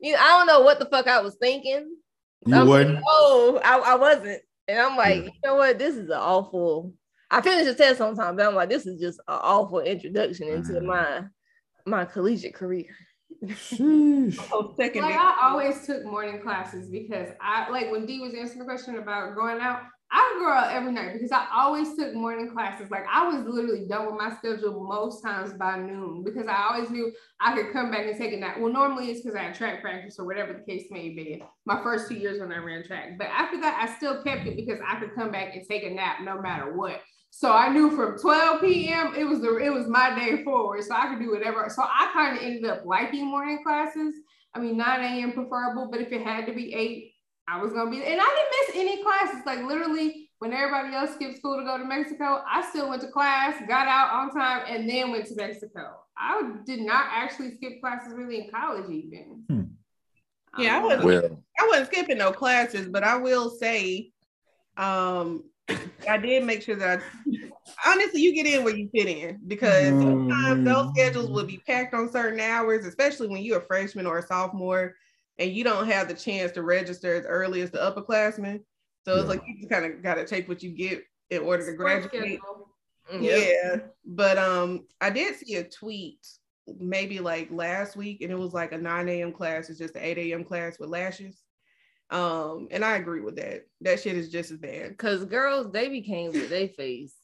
you 0.00 0.12
know, 0.12 0.18
I 0.20 0.28
don't 0.38 0.46
know 0.46 0.60
what 0.62 0.78
the 0.78 0.86
fuck 0.86 1.06
I 1.06 1.20
was 1.20 1.36
thinking. 1.40 1.94
You 2.46 2.54
I'm 2.54 2.66
wasn't? 2.68 2.94
Like, 2.94 3.04
oh, 3.06 3.60
I, 3.64 3.78
I 3.78 3.94
wasn't. 3.96 4.40
And 4.68 4.78
I'm 4.80 4.96
like, 4.96 5.16
Yeah. 5.16 5.22
you 5.24 5.32
know 5.44 5.54
what? 5.56 5.78
This 5.78 5.96
is 5.96 6.06
an 6.08 6.12
awful. 6.18 6.92
I 7.30 7.40
finished 7.42 7.66
the 7.66 7.74
test 7.74 7.98
sometimes, 7.98 8.36
but 8.36 8.46
I'm 8.46 8.54
like, 8.54 8.70
this 8.70 8.86
is 8.86 9.00
just 9.00 9.18
an 9.28 9.38
awful 9.42 9.80
introduction 9.80 10.48
into 10.48 10.72
Mhm. 10.74 10.84
my 10.86 11.22
my 11.86 12.04
collegiate 12.04 12.54
career. 12.54 12.84
Sheesh. 13.44 14.38
Oh, 14.52 14.74
second. 14.76 15.02
Like 15.02 15.16
I 15.16 15.38
always 15.42 15.86
took 15.86 16.04
morning 16.04 16.40
classes 16.40 16.88
because 16.88 17.28
I 17.40 17.70
like 17.70 17.90
when 17.90 18.06
Dee 18.06 18.20
was 18.20 18.34
answering 18.34 18.60
the 18.60 18.64
question 18.64 18.96
about 18.96 19.34
going 19.34 19.60
out. 19.60 19.82
I 20.10 20.32
would 20.32 20.40
go 20.42 20.50
out 20.50 20.72
every 20.72 20.90
night 20.90 21.12
because 21.12 21.32
I 21.32 21.46
always 21.52 21.94
took 21.94 22.14
morning 22.14 22.50
classes. 22.50 22.90
Like 22.90 23.04
I 23.12 23.26
was 23.28 23.44
literally 23.44 23.86
done 23.86 24.06
with 24.06 24.14
my 24.14 24.34
schedule 24.36 24.82
most 24.82 25.22
times 25.22 25.52
by 25.52 25.76
noon 25.78 26.24
because 26.24 26.46
I 26.46 26.68
always 26.70 26.90
knew 26.90 27.12
I 27.40 27.54
could 27.54 27.72
come 27.74 27.90
back 27.90 28.06
and 28.06 28.16
take 28.16 28.32
a 28.32 28.38
nap. 28.38 28.58
Well, 28.58 28.72
normally 28.72 29.10
it's 29.10 29.20
because 29.20 29.36
I 29.36 29.42
had 29.42 29.54
track 29.54 29.82
practice 29.82 30.18
or 30.18 30.24
whatever 30.24 30.54
the 30.54 30.60
case 30.60 30.86
may 30.90 31.10
be. 31.10 31.42
My 31.66 31.82
first 31.82 32.08
two 32.08 32.14
years 32.14 32.40
when 32.40 32.52
I 32.52 32.56
ran 32.56 32.86
track, 32.86 33.18
but 33.18 33.26
after 33.26 33.60
that 33.60 33.78
I 33.82 33.96
still 33.96 34.22
kept 34.22 34.46
it 34.46 34.56
because 34.56 34.80
I 34.86 34.98
could 34.98 35.14
come 35.14 35.30
back 35.30 35.54
and 35.54 35.66
take 35.68 35.84
a 35.84 35.90
nap 35.90 36.22
no 36.22 36.40
matter 36.40 36.74
what. 36.74 37.02
So 37.30 37.52
I 37.52 37.68
knew 37.68 37.90
from 37.90 38.18
12 38.18 38.60
p.m. 38.60 39.14
it 39.16 39.24
was 39.24 39.40
the 39.40 39.56
it 39.58 39.70
was 39.72 39.86
my 39.86 40.14
day 40.18 40.42
forward, 40.42 40.82
so 40.82 40.94
I 40.94 41.08
could 41.08 41.20
do 41.20 41.30
whatever. 41.30 41.68
So 41.68 41.82
I 41.82 42.10
kind 42.12 42.36
of 42.36 42.42
ended 42.42 42.64
up 42.64 42.84
liking 42.84 43.26
morning 43.26 43.60
classes. 43.64 44.14
I 44.54 44.60
mean, 44.60 44.76
9 44.76 45.00
a.m. 45.00 45.32
preferable, 45.32 45.88
but 45.90 46.00
if 46.00 46.10
it 46.10 46.22
had 46.22 46.46
to 46.46 46.52
be 46.52 46.74
eight, 46.74 47.12
I 47.46 47.62
was 47.62 47.72
gonna 47.72 47.90
be. 47.90 48.02
And 48.02 48.20
I 48.20 48.24
didn't 48.24 48.52
miss 48.66 48.76
any 48.76 49.02
classes. 49.04 49.40
Like 49.46 49.60
literally, 49.62 50.30
when 50.40 50.52
everybody 50.52 50.94
else 50.94 51.14
skipped 51.14 51.36
school 51.36 51.58
to 51.58 51.64
go 51.64 51.78
to 51.78 51.84
Mexico, 51.84 52.42
I 52.48 52.66
still 52.68 52.88
went 52.88 53.02
to 53.02 53.08
class, 53.08 53.54
got 53.68 53.86
out 53.88 54.12
on 54.12 54.30
time, 54.30 54.64
and 54.68 54.88
then 54.88 55.10
went 55.12 55.26
to 55.26 55.34
Mexico. 55.36 55.96
I 56.16 56.42
did 56.66 56.80
not 56.80 57.06
actually 57.12 57.54
skip 57.54 57.80
classes 57.80 58.12
really 58.16 58.40
in 58.44 58.50
college, 58.50 58.90
even. 58.90 59.44
Hmm. 59.48 60.60
Yeah, 60.60 60.74
I 60.74 60.78
Um, 60.78 60.82
wasn't- 60.84 61.04
Well, 61.04 61.44
I 61.60 61.66
wasn't 61.68 61.86
skipping 61.88 62.18
no 62.18 62.32
classes, 62.32 62.88
but 62.88 63.04
I 63.04 63.16
will 63.16 63.50
say, 63.50 64.12
um, 64.76 65.44
I 66.08 66.16
did 66.18 66.44
make 66.44 66.62
sure 66.62 66.76
that 66.76 67.02
I, 67.84 67.92
honestly 67.92 68.20
you 68.22 68.34
get 68.34 68.46
in 68.46 68.64
where 68.64 68.76
you 68.76 68.88
fit 68.94 69.08
in 69.08 69.40
because 69.46 70.00
sometimes 70.02 70.64
those 70.64 70.88
schedules 70.94 71.30
will 71.30 71.44
be 71.44 71.58
packed 71.66 71.94
on 71.94 72.10
certain 72.10 72.40
hours, 72.40 72.86
especially 72.86 73.28
when 73.28 73.42
you're 73.42 73.58
a 73.58 73.64
freshman 73.66 74.06
or 74.06 74.18
a 74.18 74.26
sophomore 74.26 74.94
and 75.38 75.52
you 75.52 75.64
don't 75.64 75.86
have 75.86 76.08
the 76.08 76.14
chance 76.14 76.52
to 76.52 76.62
register 76.62 77.14
as 77.14 77.24
early 77.26 77.60
as 77.60 77.70
the 77.70 77.78
upperclassmen. 77.78 78.60
So 79.04 79.16
it's 79.16 79.24
Yeah. 79.24 79.28
like 79.28 79.42
you 79.46 79.56
just 79.58 79.70
kind 79.70 79.84
of 79.84 80.02
got 80.02 80.14
to 80.14 80.26
take 80.26 80.48
what 80.48 80.62
you 80.62 80.70
get 80.70 81.02
in 81.30 81.42
order 81.42 81.64
to 81.64 81.72
graduate. 81.76 82.10
schedule. 82.12 82.68
Yep. 83.10 83.48
Yeah, 83.48 83.76
but 84.04 84.36
um, 84.36 84.86
I 85.00 85.10
did 85.10 85.34
see 85.36 85.54
a 85.56 85.64
tweet 85.64 86.26
maybe 86.78 87.20
like 87.20 87.48
last 87.50 87.96
week, 87.96 88.20
and 88.20 88.30
it 88.30 88.38
was 88.38 88.52
like 88.52 88.72
a 88.72 88.78
9 88.78 89.08
a.m. 89.08 89.32
class. 89.32 89.70
It's 89.70 89.78
just 89.78 89.96
an 89.96 90.02
8 90.02 90.18
a.m. 90.18 90.44
class 90.44 90.78
with 90.78 90.90
lashes. 90.90 91.42
Um, 92.10 92.68
and 92.70 92.84
I 92.84 92.96
agree 92.96 93.20
with 93.20 93.36
that. 93.36 93.66
That 93.82 94.00
shit 94.00 94.16
is 94.16 94.30
just 94.30 94.50
as 94.50 94.58
bad. 94.58 94.96
Cause 94.98 95.24
girls, 95.24 95.70
they 95.72 95.88
became 95.88 96.32
with 96.32 96.48
their 96.48 96.68
face 96.68 97.14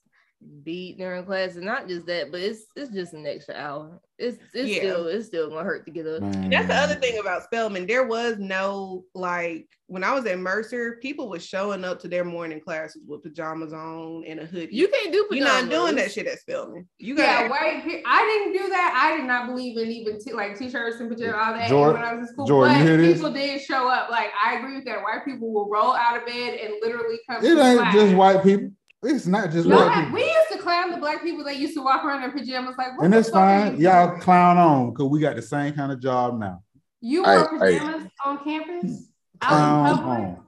beat 0.63 0.99
during 0.99 1.25
class, 1.25 1.57
and 1.57 1.65
not 1.65 1.89
just 1.89 2.07
that, 2.07 2.31
but 2.31 2.41
it's 2.41 2.65
it's 2.77 2.91
just 2.93 3.15
an 3.15 3.27
extra 3.27 3.55
hour. 3.55 4.01
It's 4.19 4.39
it's 4.53 4.69
Yeah. 4.71 4.79
still 4.81 5.07
it's 5.09 5.27
still 5.27 5.49
gonna 5.49 5.65
hurt 5.65 5.85
to 5.87 5.91
get 5.91 6.07
up. 6.07 6.21
Man. 6.23 6.51
That's 6.51 6.69
the 6.69 6.75
other 6.75 6.95
thing 6.97 7.19
about 7.19 7.43
Spelman. 7.45 7.87
There 7.87 8.07
was 8.07 8.37
no 8.39 9.05
like 9.15 9.67
when 9.87 10.05
I 10.05 10.13
was 10.13 10.25
at 10.27 10.39
Mercer, 10.39 10.99
people 11.03 11.29
was 11.29 11.45
showing 11.45 11.85
up 11.85 11.99
to 12.01 12.09
their 12.09 12.25
morning 12.25 12.61
classes 12.61 13.03
with 13.07 13.23
pajamas 13.23 13.73
on 13.73 14.25
and 14.27 14.41
a 14.41 14.47
hoodie. 14.47 14.75
You 14.75 14.89
can't 14.89 15.13
do 15.13 15.27
You're 15.31 15.45
not 15.47 15.69
doing 15.71 15.95
that 15.97 16.13
shit 16.13 16.27
at 16.27 16.39
Spelman. 16.41 16.89
You 16.99 17.17
Yeah, 17.17 17.49
got 17.49 17.51
white. 17.51 17.83
pe- 17.85 18.03
I 18.07 18.23
didn't 18.53 18.63
do 18.65 18.69
that. 18.71 18.95
I 19.13 19.17
did 19.17 19.27
not 19.27 19.47
believe 19.47 19.77
in 19.79 19.91
even 19.91 20.19
t- 20.21 20.33
like 20.33 20.59
t-shirts 20.59 21.01
and 21.01 21.11
pajamas 21.11 21.35
all 21.35 21.53
that 21.55 21.69
Jordan- 21.69 22.03
when 22.03 22.11
I 22.11 22.15
was 22.15 22.29
in 22.29 22.33
school. 22.35 22.47
Jordan, 22.47 22.79
you 22.79 22.85
hear 22.85 22.97
but 22.99 23.03
this? 23.03 23.15
people 23.17 23.33
did 23.33 23.61
show 23.63 23.89
up. 23.89 24.11
Like 24.11 24.29
I 24.43 24.59
agree 24.59 24.77
with 24.77 24.85
that. 24.87 25.03
White 25.03 25.25
people 25.25 25.53
will 25.53 25.69
roll 25.71 25.93
out 25.95 26.17
of 26.19 26.27
bed 26.27 26.59
and 26.63 26.75
literally 26.83 27.19
come. 27.29 27.45
It 27.45 27.55
to 27.55 27.61
ain't 27.63 27.79
class. 27.81 27.95
just 27.95 28.15
white 28.15 28.43
people. 28.43 28.71
It's 29.05 29.27
not 29.27 29.51
just 29.51 29.69
No, 29.69 29.77
white 29.77 29.95
people. 30.05 30.15
we 30.15 30.23
used 30.25 30.49
to 30.53 30.59
clown 30.59 30.91
the 30.91 30.97
black 30.97 31.23
people 31.23 31.45
that 31.45 31.57
used 31.57 31.75
to 31.75 31.83
walk 31.85 32.05
around 32.05 32.23
in 32.25 32.33
pajamas. 32.33 32.75
Like, 32.79 32.97
what 32.97 33.05
And 33.05 33.13
the 33.13 33.19
that's 33.19 33.31
fine. 33.31 33.77
you 33.77 33.89
Y'all 33.89 34.09
doing? 34.09 34.21
clown 34.21 34.57
on 34.59 34.91
because 34.91 35.07
we 35.09 35.21
got 35.21 35.37
the 35.37 35.43
same 35.43 35.75
kind 35.75 35.93
of 35.93 36.01
job 36.01 36.39
now. 36.39 36.63
You 37.01 37.25
Hey, 37.25 37.37
wore 37.37 37.59
hey. 37.67 37.79
pajamas 37.79 38.09
on 38.25 38.45
campus. 38.45 39.09
Clown 39.41 39.87
Out 39.87 40.03
on. 40.05 40.45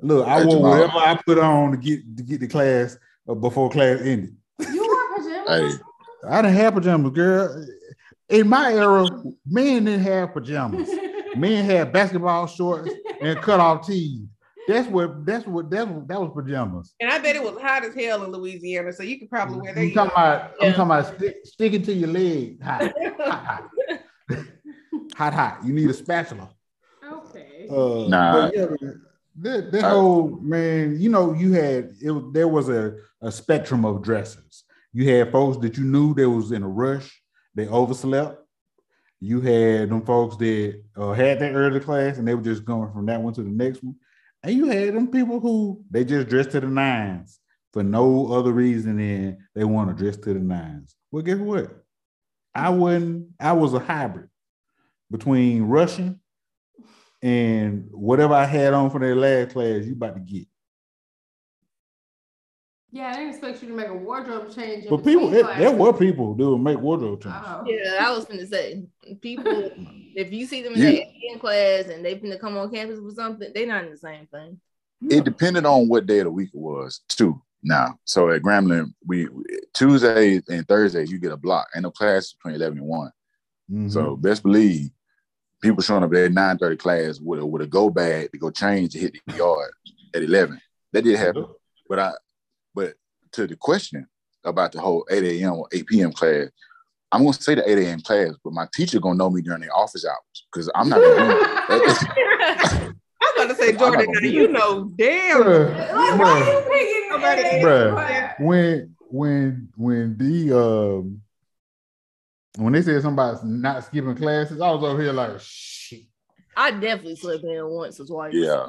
Look, 0.00 0.26
I 0.26 0.44
wore 0.44 0.60
whatever 0.62 0.92
I 0.98 1.20
put 1.24 1.38
on 1.38 1.70
to 1.72 1.76
get 1.76 2.16
to 2.16 2.22
get 2.22 2.40
the 2.40 2.48
class 2.48 2.96
uh, 3.28 3.34
before 3.34 3.70
class 3.70 4.00
ended. 4.00 4.34
You 4.58 4.82
wore 4.86 5.16
pajamas. 5.18 5.74
hey, 5.74 6.28
I 6.28 6.42
didn't 6.42 6.56
have 6.56 6.74
pajamas, 6.74 7.12
girl. 7.12 7.66
In 8.28 8.48
my 8.48 8.72
era, 8.74 9.06
men 9.46 9.84
didn't 9.84 10.00
have 10.02 10.32
pajamas. 10.34 10.88
Men 11.36 11.64
had 11.64 11.92
basketball 11.92 12.48
shorts 12.48 12.90
and 13.20 13.38
cut 13.40 13.60
off 13.60 13.86
tees. 13.86 14.26
That's 14.68 14.86
what 14.88 15.24
that's 15.26 15.46
what 15.46 15.70
that, 15.70 16.08
that 16.08 16.20
was 16.20 16.30
pajamas. 16.34 16.94
and 17.00 17.10
I 17.10 17.18
bet 17.18 17.34
it 17.36 17.42
was 17.42 17.60
hot 17.60 17.84
as 17.84 17.94
hell 17.94 18.22
in 18.24 18.30
Louisiana, 18.30 18.92
so 18.92 19.02
you 19.02 19.18
could 19.18 19.30
probably 19.30 19.60
wear 19.60 19.74
that. 19.74 19.80
I'm 19.80 19.92
talking 19.92 20.12
about 20.12 20.52
I'm 20.60 20.72
talking 20.72 20.82
about 20.82 21.16
stick, 21.16 21.36
sticking 21.44 21.82
to 21.82 21.92
your 21.92 22.08
leg. 22.08 22.62
Hot, 22.62 22.82
hot, 23.18 23.44
hot. 23.46 23.70
hot, 25.16 25.34
hot. 25.34 25.64
You 25.64 25.72
need 25.72 25.90
a 25.90 25.94
spatula. 25.94 26.50
okay. 27.10 27.66
Uh, 27.70 28.08
Nah. 28.08 28.32
but 28.50 28.56
yeah, 28.56 28.66
that, 29.40 29.72
that 29.72 29.82
whole 29.82 30.38
man, 30.40 31.00
you 31.00 31.08
know, 31.08 31.32
you 31.32 31.52
had 31.52 31.94
it. 32.00 32.32
There 32.32 32.48
was 32.48 32.68
a, 32.68 32.96
a 33.22 33.32
spectrum 33.32 33.84
of 33.84 34.02
dresses. 34.02 34.64
You 34.92 35.08
had 35.08 35.32
folks 35.32 35.56
that 35.58 35.76
you 35.78 35.84
knew 35.84 36.14
that 36.14 36.28
was 36.28 36.52
in 36.52 36.62
a 36.62 36.68
rush. 36.68 37.22
They 37.54 37.66
overslept. 37.68 38.38
You 39.20 39.40
had 39.40 39.90
them 39.90 40.02
folks 40.04 40.36
that 40.38 40.82
uh, 40.96 41.12
had 41.12 41.40
that 41.40 41.52
early 41.54 41.80
class 41.80 42.18
and 42.18 42.26
they 42.26 42.34
were 42.34 42.42
just 42.42 42.64
going 42.64 42.90
from 42.92 43.06
that 43.06 43.20
one 43.20 43.34
to 43.34 43.42
the 43.42 43.50
next 43.50 43.82
one. 43.84 43.94
And 44.42 44.56
you 44.56 44.66
had 44.66 44.94
them 44.94 45.08
people 45.08 45.40
who 45.40 45.84
they 45.90 46.04
just 46.04 46.28
dressed 46.28 46.52
to 46.52 46.60
the 46.60 46.66
nines 46.66 47.38
for 47.72 47.82
no 47.82 48.32
other 48.32 48.52
reason 48.52 48.96
than 48.96 49.38
they 49.54 49.64
want 49.64 49.96
to 49.96 50.02
dress 50.02 50.16
to 50.18 50.34
the 50.34 50.40
nines. 50.40 50.94
Well, 51.10 51.22
guess 51.22 51.38
what? 51.38 51.84
I 52.54 52.70
wasn't. 52.70 53.28
I 53.38 53.52
was 53.52 53.74
a 53.74 53.78
hybrid 53.78 54.28
between 55.10 55.64
Russian 55.64 56.20
and 57.22 57.88
whatever 57.90 58.34
I 58.34 58.46
had 58.46 58.72
on 58.72 58.90
for 58.90 58.98
that 59.00 59.14
last 59.14 59.52
class, 59.52 59.84
you 59.84 59.92
about 59.92 60.14
to 60.14 60.20
get. 60.20 60.46
Yeah, 62.92 63.10
I 63.10 63.12
didn't 63.14 63.30
expect 63.30 63.62
you 63.62 63.68
to 63.68 63.74
make 63.74 63.86
a 63.88 63.94
wardrobe 63.94 64.52
change. 64.54 64.86
But 64.88 65.04
people, 65.04 65.32
it, 65.32 65.46
there 65.58 65.70
were 65.70 65.92
people 65.92 66.34
that 66.34 66.44
would 66.48 66.58
make 66.58 66.78
wardrobe 66.78 67.22
changes. 67.22 67.40
Oh. 67.44 67.62
Yeah, 67.66 68.04
I 68.04 68.10
was 68.10 68.24
gonna 68.24 68.46
say 68.46 68.82
people. 69.20 69.70
if 70.16 70.32
you 70.32 70.44
see 70.46 70.62
them 70.62 70.74
in 70.74 70.80
You- 70.80 71.04
the 71.34 71.38
class 71.38 71.84
and 71.86 72.04
they 72.04 72.16
finna 72.16 72.40
come 72.40 72.56
on 72.56 72.70
campus 72.72 72.98
with 72.98 73.14
something, 73.14 73.50
they're 73.54 73.66
not 73.66 73.84
in 73.84 73.90
the 73.92 73.96
same 73.96 74.26
thing. 74.26 74.58
it 75.02 75.24
depended 75.24 75.64
on 75.64 75.88
what 75.88 76.06
day 76.06 76.18
of 76.18 76.24
the 76.24 76.30
week 76.30 76.50
it 76.52 76.58
was 76.58 77.00
too. 77.08 77.40
Now, 77.62 77.98
so 78.04 78.30
at 78.30 78.42
Grambling, 78.42 78.92
we 79.06 79.28
Tuesdays 79.74 80.42
and 80.48 80.66
Thursdays 80.66 81.10
you 81.12 81.18
get 81.18 81.32
a 81.32 81.36
block, 81.36 81.68
and 81.74 81.84
the 81.84 81.90
class 81.90 82.32
between 82.32 82.54
eleven 82.56 82.78
and 82.78 82.86
one. 82.88 83.10
Mhm. 83.70 83.92
So 83.92 84.16
best 84.16 84.42
believe 84.42 84.90
people 85.62 85.82
showing 85.82 86.02
up 86.02 86.10
at 86.10 86.14
their 86.14 86.30
nine 86.30 86.58
thirty 86.58 86.76
class 86.76 87.20
with 87.20 87.38
a 87.40 87.46
with 87.46 87.62
a 87.62 87.66
go 87.66 87.88
bag 87.90 88.32
to 88.32 88.38
go 88.38 88.50
change 88.50 88.92
to 88.94 88.98
hit 88.98 89.14
the 89.26 89.36
yard 89.36 89.70
at 90.14 90.22
eleven. 90.22 90.60
That 90.92 91.04
did 91.04 91.18
happen, 91.18 91.46
but 91.88 91.98
I 91.98 92.12
but 92.74 92.94
to 93.32 93.46
the 93.46 93.56
question 93.56 94.06
about 94.44 94.72
the 94.72 94.80
whole 94.80 95.06
eight 95.10 95.24
a.m. 95.24 95.54
or 95.54 95.68
eight 95.72 95.86
p.m. 95.86 96.12
class, 96.12 96.48
I'm 97.12 97.22
gonna 97.22 97.32
say 97.34 97.54
the 97.54 97.68
eight 97.68 97.78
a.m. 97.78 98.00
class, 98.00 98.32
but 98.42 98.52
my 98.52 98.66
teacher 98.74 99.00
gonna 99.00 99.16
know 99.16 99.30
me 99.30 99.42
during 99.42 99.60
the 99.62 99.70
office 99.70 100.04
hours 100.04 100.46
because 100.52 100.70
I'm 100.74 100.88
not 100.88 101.02
gonna 101.02 101.16
do 101.16 101.26
that. 101.26 102.94
I 103.22 103.32
was 103.36 103.44
about 103.44 103.48
to 103.48 103.54
say, 103.54 103.76
Jordan, 103.76 104.06
now 104.12 104.28
you 104.28 104.48
know 104.48 104.90
damn. 104.96 105.42
Bruh, 105.42 105.78
Like, 105.78 106.18
why 106.18 106.24
bruh. 106.24 106.42
are 106.42 106.52
you 106.52 106.60
picking 106.70 107.60
Bruh. 107.60 108.34
when 108.38 108.96
when 109.10 109.68
when 109.76 110.16
the 110.18 110.58
um 110.58 111.22
when 112.56 112.72
they 112.72 112.82
said 112.82 113.02
somebody's 113.02 113.42
not 113.44 113.84
skipping 113.84 114.14
classes, 114.16 114.60
I 114.60 114.70
was 114.70 114.82
over 114.82 115.00
here 115.02 115.12
like 115.12 115.38
shit. 115.40 115.69
I 116.56 116.72
definitely 116.72 117.16
slept 117.16 117.44
in 117.44 117.66
once 117.68 118.00
or 118.00 118.06
twice. 118.06 118.34
yeah, 118.34 118.66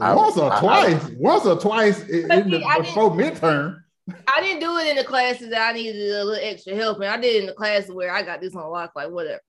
I- 0.00 0.14
once 0.14 0.36
or 0.36 0.52
I- 0.52 0.56
I- 0.56 0.60
twice, 0.60 1.10
once 1.18 1.46
or 1.46 1.58
twice 1.58 2.08
in, 2.08 2.30
in 2.30 2.50
the, 2.50 2.58
see, 2.58 2.64
I 2.64 2.74
didn't- 2.74 2.86
before 2.86 3.10
midterm. 3.10 3.82
I 4.26 4.40
didn't 4.40 4.60
do 4.60 4.76
it 4.78 4.88
in 4.88 4.96
the 4.96 5.04
classes 5.04 5.50
that 5.50 5.70
I 5.70 5.72
needed 5.72 5.94
a 5.94 6.24
little 6.24 6.34
extra 6.42 6.74
help, 6.74 6.96
and 6.98 7.06
I 7.06 7.16
did 7.16 7.36
it 7.36 7.40
in 7.42 7.46
the 7.46 7.52
classes 7.52 7.92
where 7.92 8.12
I 8.12 8.22
got 8.22 8.40
this 8.40 8.56
on 8.56 8.68
lock, 8.70 8.92
like 8.96 9.10
whatever. 9.10 9.40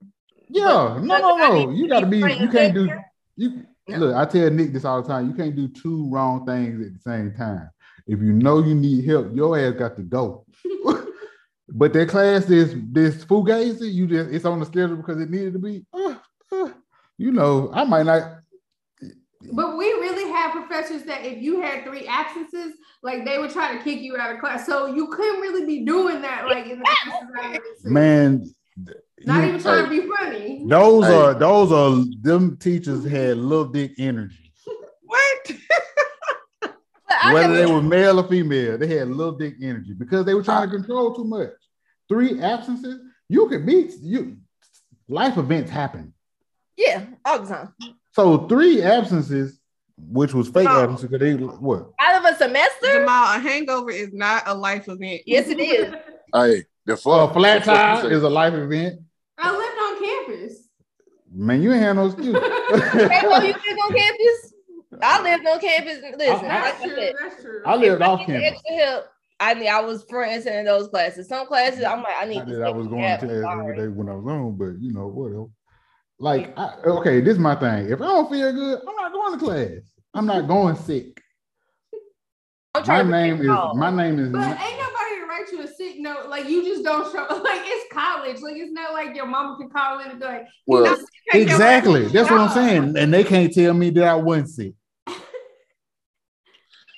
Yeah, 0.48 0.98
no, 1.02 1.18
no, 1.18 1.36
no. 1.36 1.70
You 1.70 1.88
got 1.88 2.00
to 2.00 2.06
be 2.06 2.22
be. 2.22 2.32
You 2.34 2.48
can't 2.48 2.74
do. 2.74 2.88
You 3.36 3.64
Yeah. 3.88 3.98
look. 3.98 4.14
I 4.14 4.24
tell 4.26 4.50
Nick 4.50 4.72
this 4.72 4.84
all 4.84 5.02
the 5.02 5.08
time. 5.08 5.26
You 5.28 5.34
can't 5.34 5.56
do 5.56 5.66
two 5.66 6.08
wrong 6.10 6.46
things 6.46 6.86
at 6.86 6.92
the 6.94 7.00
same 7.00 7.32
time. 7.34 7.70
If 8.06 8.20
you 8.20 8.32
know 8.32 8.62
you 8.62 8.74
need 8.74 9.04
help, 9.04 9.34
your 9.34 9.58
ass 9.58 9.74
got 9.74 9.96
to 9.96 10.02
go. 10.02 10.44
but 11.68 11.92
that 11.94 12.08
class 12.08 12.48
is 12.50 12.74
this 12.92 13.24
fugazi. 13.24 13.92
You 13.92 14.06
just 14.06 14.30
it's 14.30 14.44
on 14.44 14.60
the 14.60 14.66
schedule 14.66 14.96
because 14.96 15.20
it 15.20 15.30
needed 15.30 15.54
to 15.54 15.58
be. 15.58 15.84
Uh, 15.92 16.14
uh, 16.52 16.68
you 17.18 17.30
know, 17.32 17.70
I 17.72 17.84
might 17.84 18.06
not. 18.06 18.38
But 19.52 19.76
we 19.76 19.86
really 19.86 20.30
had 20.30 20.52
professors 20.52 21.02
that 21.04 21.24
if 21.24 21.42
you 21.42 21.60
had 21.60 21.84
three 21.84 22.06
absences, 22.06 22.74
like 23.02 23.24
they 23.24 23.38
would 23.38 23.50
try 23.50 23.76
to 23.76 23.82
kick 23.82 24.00
you 24.00 24.16
out 24.16 24.32
of 24.32 24.40
class. 24.40 24.66
So 24.66 24.86
you 24.86 25.08
couldn't 25.08 25.40
really 25.40 25.66
be 25.66 25.84
doing 25.84 26.22
that, 26.22 26.46
like 26.46 26.66
in 26.66 26.78
the 26.78 26.84
classes 26.84 27.28
I 27.42 27.48
went 27.50 27.62
to. 27.82 27.90
Man, 27.90 28.44
Not 29.24 29.42
You- 29.42 29.48
even 29.50 29.60
trying 29.60 29.84
to 29.84 29.90
be 29.90 30.08
funny. 30.16 30.64
Those 30.66 31.04
Hey. 31.06 31.14
are 31.14 31.34
those 31.34 31.70
are 31.72 32.04
them 32.22 32.56
teachers 32.56 33.04
had 33.04 33.36
little 33.36 33.66
dick 33.66 33.92
energy. 33.98 34.52
What? 35.04 35.52
Whether 37.32 37.54
they 37.54 37.66
were 37.66 37.82
male 37.82 38.18
or 38.18 38.26
female, 38.28 38.78
they 38.78 38.86
had 38.86 39.08
little 39.08 39.34
dick 39.36 39.54
energy 39.60 39.92
because 39.94 40.24
they 40.24 40.34
were 40.34 40.42
trying 40.42 40.68
to 40.70 40.76
control 40.76 41.14
too 41.14 41.24
much. 41.24 41.50
Three 42.08 42.40
absences, 42.40 43.00
you 43.28 43.46
could 43.48 43.64
beat 43.66 43.92
you. 44.00 44.38
Life 45.08 45.36
events 45.36 45.70
happen. 45.70 46.14
Yeah, 46.76 47.06
all 47.24 47.40
the 47.40 47.48
time. 47.48 47.74
So 48.12 48.46
three 48.46 48.82
absences, 48.82 49.58
which 49.96 50.34
was 50.34 50.48
fake 50.48 50.64
No. 50.64 50.82
absences, 50.82 51.08
because 51.08 51.20
they 51.20 51.34
what? 51.44 51.90
Out 52.00 52.24
of 52.24 52.32
a 52.32 52.36
semester? 52.36 52.86
Jamal, 53.00 53.36
a 53.36 53.38
hangover 53.38 53.90
is 53.90 54.12
not 54.12 54.42
a 54.46 54.54
life 54.54 54.88
event. 54.88 55.22
Yes, 55.26 55.48
it 55.48 55.60
is. 55.60 55.94
Hey, 56.34 56.64
the 56.86 56.94
A 56.94 56.96
fuck 56.96 57.34
flat 57.34 57.58
the 57.62 57.66
tire 57.72 58.10
is 58.10 58.22
a 58.22 58.28
life 58.30 58.54
event. 58.54 59.00
I 59.36 59.50
lived 59.54 59.78
on 59.78 60.02
campus. 60.02 60.66
Man, 61.30 61.60
you 61.60 61.72
ain't 61.74 61.82
had 61.82 61.92
no 61.96 62.06
excuse. 62.06 62.34
Hey, 62.40 63.20
so 63.20 63.42
you 63.42 63.52
live 63.52 63.78
on 63.84 63.94
campus? 63.94 64.54
I 65.02 65.22
lived 65.22 65.46
on 65.46 65.60
campus. 65.60 65.98
Listen, 66.16 66.46
I- 66.46 66.62
like 66.62 66.62
That's 66.64 66.80
I 66.82 66.86
true. 66.86 66.96
said, 66.96 67.14
That's 67.20 67.42
true. 67.42 67.62
I 67.66 67.76
lived 67.76 68.00
if 68.00 68.08
off 68.08 68.18
need 68.20 68.26
campus. 68.28 68.50
Extra 68.66 68.76
help. 68.76 69.04
I 69.40 69.54
mean, 69.54 69.68
I 69.68 69.80
was 69.80 70.04
front 70.08 70.30
and 70.46 70.46
in 70.60 70.64
those 70.64 70.88
classes. 70.88 71.28
Some 71.28 71.46
classes, 71.46 71.84
I'm 71.84 72.02
like, 72.02 72.14
I 72.18 72.24
need 72.24 72.36
Not 72.38 72.48
to 72.48 72.54
that 72.56 72.62
I 72.62 72.70
was 72.70 72.86
going 72.86 73.02
to 73.02 73.26
class 73.26 73.58
every 73.60 73.76
day 73.76 73.88
when 73.88 74.08
I 74.08 74.14
was 74.14 74.26
on, 74.26 74.56
but 74.56 74.80
you 74.80 74.92
know, 74.94 75.08
whatever. 75.08 75.46
Like, 76.22 76.56
I, 76.56 76.74
okay, 76.84 77.20
this 77.20 77.32
is 77.32 77.40
my 77.40 77.56
thing. 77.56 77.90
If 77.90 78.00
I 78.00 78.04
don't 78.04 78.30
feel 78.30 78.52
good, 78.52 78.78
I'm 78.86 78.94
not 78.94 79.12
going 79.12 79.32
to 79.32 79.44
class. 79.44 79.92
I'm 80.14 80.24
not 80.24 80.46
going 80.46 80.76
sick. 80.76 81.20
My 82.86 83.02
name 83.02 83.34
is 83.34 83.40
recall. 83.40 83.74
my 83.74 83.90
name 83.90 84.20
is. 84.20 84.28
But 84.28 84.38
ain't 84.38 84.78
nobody 84.78 85.16
to 85.16 85.26
write 85.28 85.46
you 85.50 85.62
a 85.62 85.66
sick 85.66 85.96
note. 85.98 86.28
Like 86.28 86.48
you 86.48 86.62
just 86.62 86.84
don't 86.84 87.10
show. 87.12 87.26
Like 87.42 87.62
it's 87.64 87.92
college. 87.92 88.40
Like 88.40 88.56
it's 88.56 88.70
not 88.70 88.92
like 88.92 89.16
your 89.16 89.26
mama 89.26 89.56
can 89.58 89.68
call 89.68 89.98
in 89.98 90.12
and 90.12 90.20
be 90.20 90.24
like, 90.24 90.46
Well, 90.64 90.84
you 90.84 90.90
know, 91.34 91.40
Exactly. 91.40 92.06
That's 92.06 92.30
what 92.30 92.40
I'm 92.40 92.50
saying. 92.50 92.96
And 92.96 93.12
they 93.12 93.24
can't 93.24 93.52
tell 93.52 93.74
me 93.74 93.90
that 93.90 94.04
I 94.04 94.14
wasn't 94.14 94.48
sick. 94.48 94.74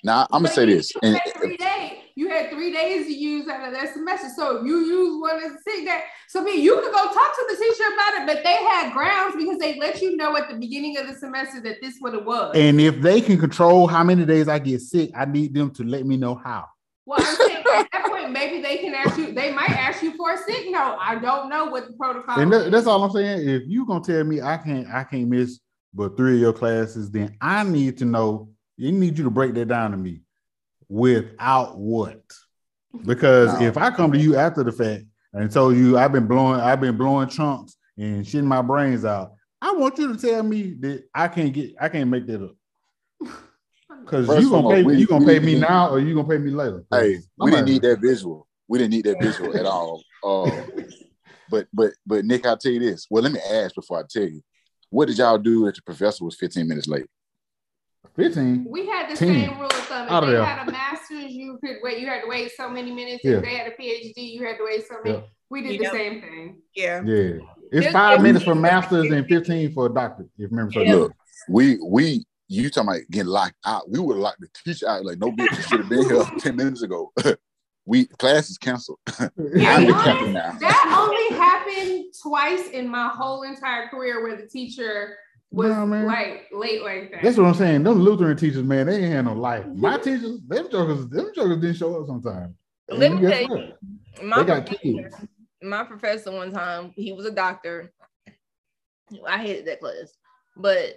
now 0.04 0.26
I'm 0.30 0.42
gonna 0.42 0.54
say 0.54 0.66
this, 0.66 0.92
and 1.02 1.16
had 1.24 1.34
three 1.34 1.56
days. 1.56 1.92
You 2.14 2.28
had 2.28 2.50
three 2.64 2.72
days 2.72 3.06
to 3.06 3.12
use 3.12 3.48
out 3.48 3.66
of 3.66 3.74
that 3.74 3.92
semester. 3.92 4.28
So 4.34 4.58
if 4.58 4.66
you 4.66 4.78
use 4.78 5.20
one 5.20 5.36
as 5.36 5.52
a 5.52 5.62
sick 5.62 5.84
day, 5.84 6.00
so 6.28 6.40
I 6.40 6.44
mean, 6.44 6.62
you 6.62 6.74
could 6.76 6.92
go 6.92 7.04
talk 7.04 7.14
to 7.14 7.46
the 7.50 7.56
teacher 7.56 7.84
about 7.92 8.22
it, 8.22 8.26
but 8.26 8.44
they 8.44 8.54
had 8.54 8.92
grounds 8.92 9.36
because 9.36 9.58
they 9.58 9.78
let 9.78 10.00
you 10.00 10.16
know 10.16 10.36
at 10.36 10.48
the 10.48 10.56
beginning 10.56 10.96
of 10.96 11.06
the 11.06 11.14
semester 11.14 11.60
that 11.60 11.76
this 11.82 11.96
what 12.00 12.14
it 12.14 12.24
was. 12.24 12.52
And 12.54 12.80
if 12.80 13.00
they 13.00 13.20
can 13.20 13.38
control 13.38 13.86
how 13.86 14.02
many 14.02 14.24
days 14.24 14.48
I 14.48 14.58
get 14.58 14.80
sick, 14.80 15.10
I 15.14 15.24
need 15.26 15.54
them 15.54 15.70
to 15.72 15.84
let 15.84 16.06
me 16.06 16.16
know 16.16 16.34
how. 16.34 16.66
well, 17.06 17.18
I'm 17.20 17.36
saying 17.36 17.64
at 17.74 17.88
that 17.92 18.06
point, 18.06 18.30
maybe 18.32 18.62
they 18.62 18.78
can 18.78 18.94
ask 18.94 19.18
you. 19.18 19.32
They 19.32 19.52
might 19.52 19.70
ask 19.70 20.02
you 20.02 20.16
for 20.16 20.32
a 20.32 20.38
sick 20.38 20.70
note. 20.70 20.96
I 21.00 21.16
don't 21.16 21.50
know 21.50 21.66
what 21.66 21.86
the 21.88 21.92
protocol. 21.94 22.40
And 22.40 22.52
that- 22.52 22.70
that's 22.70 22.86
all 22.86 23.02
I'm 23.04 23.10
saying. 23.10 23.46
If 23.48 23.64
you're 23.66 23.86
gonna 23.86 24.02
tell 24.04 24.24
me 24.24 24.40
I 24.40 24.56
can't 24.56 24.88
I 24.88 25.04
can't 25.04 25.28
miss 25.28 25.60
but 25.92 26.16
three 26.16 26.34
of 26.34 26.40
your 26.40 26.52
classes, 26.52 27.10
then 27.10 27.36
I 27.40 27.62
need 27.62 27.98
to 27.98 28.04
know. 28.04 28.48
You 28.76 28.90
need 28.90 29.16
you 29.18 29.24
to 29.24 29.30
break 29.30 29.54
that 29.54 29.68
down 29.68 29.92
to 29.92 29.96
me. 29.96 30.22
Without 30.88 31.78
what? 31.78 32.22
Because 33.04 33.58
No. 33.60 33.66
if 33.66 33.76
I 33.76 33.90
come 33.90 34.12
to 34.12 34.18
you 34.18 34.36
after 34.36 34.62
the 34.62 34.72
fact 34.72 35.04
and 35.32 35.50
told 35.50 35.76
you 35.76 35.98
I've 35.98 36.12
been 36.12 36.26
blowing 36.26 36.60
I've 36.60 36.80
been 36.80 36.96
blowing 36.96 37.28
chunks 37.28 37.76
and 37.98 38.24
shitting 38.24 38.44
my 38.44 38.62
brains 38.62 39.04
out, 39.04 39.32
I 39.60 39.72
want 39.72 39.98
you 39.98 40.14
to 40.14 40.18
tell 40.20 40.42
me 40.42 40.74
that 40.80 41.04
I 41.14 41.28
can't 41.28 41.52
get 41.52 41.74
I 41.80 41.88
can't 41.88 42.08
make 42.10 42.26
that 42.26 42.42
up. 42.44 42.54
Because 44.04 44.28
you 44.28 44.46
of 44.46 44.50
gonna 44.50 44.66
all, 44.66 44.72
pay 44.72 44.82
we- 44.82 44.96
you 44.96 45.06
gonna 45.06 45.24
pay 45.24 45.38
me 45.38 45.58
now 45.58 45.88
or 45.88 45.98
you 45.98 46.14
gonna 46.14 46.28
pay 46.28 46.36
me 46.38 46.50
later. 46.50 46.84
hey, 46.90 47.20
we 47.38 47.50
didn't 47.50 47.66
need 47.66 47.80
that 47.82 48.00
visual. 48.00 48.46
We 48.68 48.78
didn't 48.78 48.90
need 48.92 49.04
that 49.06 49.18
visual 49.20 49.56
at 49.56 49.66
all. 49.66 50.02
Uh, 50.24 50.62
but 51.50 51.66
but 51.72 51.92
but 52.06 52.24
Nick, 52.24 52.46
I'll 52.46 52.56
tell 52.56 52.72
you 52.72 52.80
this. 52.80 53.06
Well, 53.10 53.22
let 53.22 53.30
me 53.32 53.38
ask 53.50 53.74
before 53.74 53.98
I 53.98 54.02
tell 54.08 54.22
you. 54.24 54.42
What 54.90 55.08
did 55.08 55.18
y'all 55.18 55.36
do 55.38 55.66
if 55.66 55.74
the 55.76 55.82
professor 55.82 56.24
was 56.24 56.34
15 56.36 56.66
minutes 56.66 56.86
late? 56.88 57.04
15. 58.16 58.64
We 58.68 58.86
had 58.86 59.10
the 59.10 59.16
Team. 59.16 59.48
same 59.50 59.56
rule 59.58 59.66
of 59.66 59.72
thumb. 59.72 60.06
If 60.06 60.10
Out 60.12 60.24
of 60.24 60.30
they 60.30 60.36
had 60.44 60.66
a 60.68 60.70
master's, 61.14 61.32
you 61.32 61.58
could 61.62 61.76
wait. 61.82 61.98
You 62.00 62.06
had 62.06 62.22
to 62.22 62.28
wait 62.28 62.52
so 62.56 62.68
many 62.68 62.92
minutes. 62.92 63.22
Yeah. 63.24 63.36
If 63.36 63.42
they 63.42 63.54
had 63.56 63.66
a 63.68 63.70
PhD, 63.70 64.12
you 64.16 64.44
had 64.44 64.56
to 64.58 64.64
wait 64.64 64.86
so 64.86 64.96
many. 65.04 65.16
Yeah. 65.16 65.22
We 65.50 65.62
did 65.62 65.80
Yeah. 65.80 65.90
the 65.90 65.96
same 65.96 66.20
thing. 66.20 66.62
Yeah. 66.74 67.02
Yeah. 67.04 67.38
It's 67.72 67.92
five 67.92 68.20
minutes 68.22 68.44
for 68.44 68.54
masters 68.54 69.10
and 69.10 69.26
15 69.26 69.72
for 69.72 69.86
a 69.86 69.88
doctor, 69.92 70.26
if 70.38 70.50
memory 70.50 70.72
serves 70.72 70.88
Yeah. 70.88 70.94
Look, 70.96 71.12
we 71.48 71.78
we 71.86 72.24
you 72.48 72.70
talking 72.70 72.88
about 72.88 73.00
getting 73.10 73.28
locked 73.28 73.56
out. 73.64 73.90
We 73.90 73.98
would 73.98 74.14
have 74.14 74.22
locked 74.22 74.40
the 74.40 74.48
teacher 74.64 74.88
out 74.88 75.04
like 75.04 75.18
no 75.18 75.30
bitch 75.32 75.68
should 75.68 75.80
have 75.80 75.88
been 75.88 76.04
here 76.08 76.24
10 76.38 76.56
minutes 76.56 76.82
ago. 76.82 77.12
we 77.86 78.06
class 78.06 78.50
is 78.50 78.58
canceled. 78.58 78.98
Yeah, 79.18 79.28
I'm 79.76 79.86
the 79.86 79.92
captain 79.92 80.32
now. 80.32 80.52
That 80.60 80.96
only 80.98 81.38
happened 81.38 82.04
twice 82.22 82.68
in 82.70 82.88
my 82.88 83.08
whole 83.08 83.42
entire 83.42 83.88
career 83.88 84.22
where 84.22 84.36
the 84.36 84.46
teacher 84.46 85.16
was 85.54 85.88
man. 85.88 86.06
like 86.06 86.48
late 86.52 86.82
like 86.82 87.10
that. 87.12 87.22
That's 87.22 87.36
what 87.36 87.46
I'm 87.46 87.54
saying. 87.54 87.84
Them 87.84 88.00
Lutheran 88.00 88.36
teachers, 88.36 88.62
man, 88.62 88.86
they 88.86 88.96
ain't 88.96 89.12
had 89.12 89.24
no 89.26 89.34
life. 89.34 89.66
My 89.74 89.98
teachers, 90.02 90.40
them 90.46 90.68
jokers, 90.70 91.08
them 91.08 91.30
jokers 91.34 91.60
didn't 91.60 91.76
show 91.76 92.00
up 92.00 92.06
sometimes. 92.06 92.54
Let 92.88 93.12
me 93.12 93.20
tell 93.20 93.42
you, 93.42 93.72
my 94.22 94.42
They 94.42 94.46
got 94.46 94.66
professor, 94.66 95.28
my 95.62 95.84
professor 95.84 96.32
one 96.32 96.52
time, 96.52 96.92
he 96.96 97.12
was 97.12 97.26
a 97.26 97.30
doctor. 97.30 97.92
I 99.26 99.38
hated 99.38 99.66
that 99.66 99.80
class, 99.80 100.12
but 100.56 100.96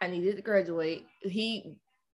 I 0.00 0.06
needed 0.06 0.36
to 0.36 0.42
graduate. 0.42 1.06
He 1.22 1.76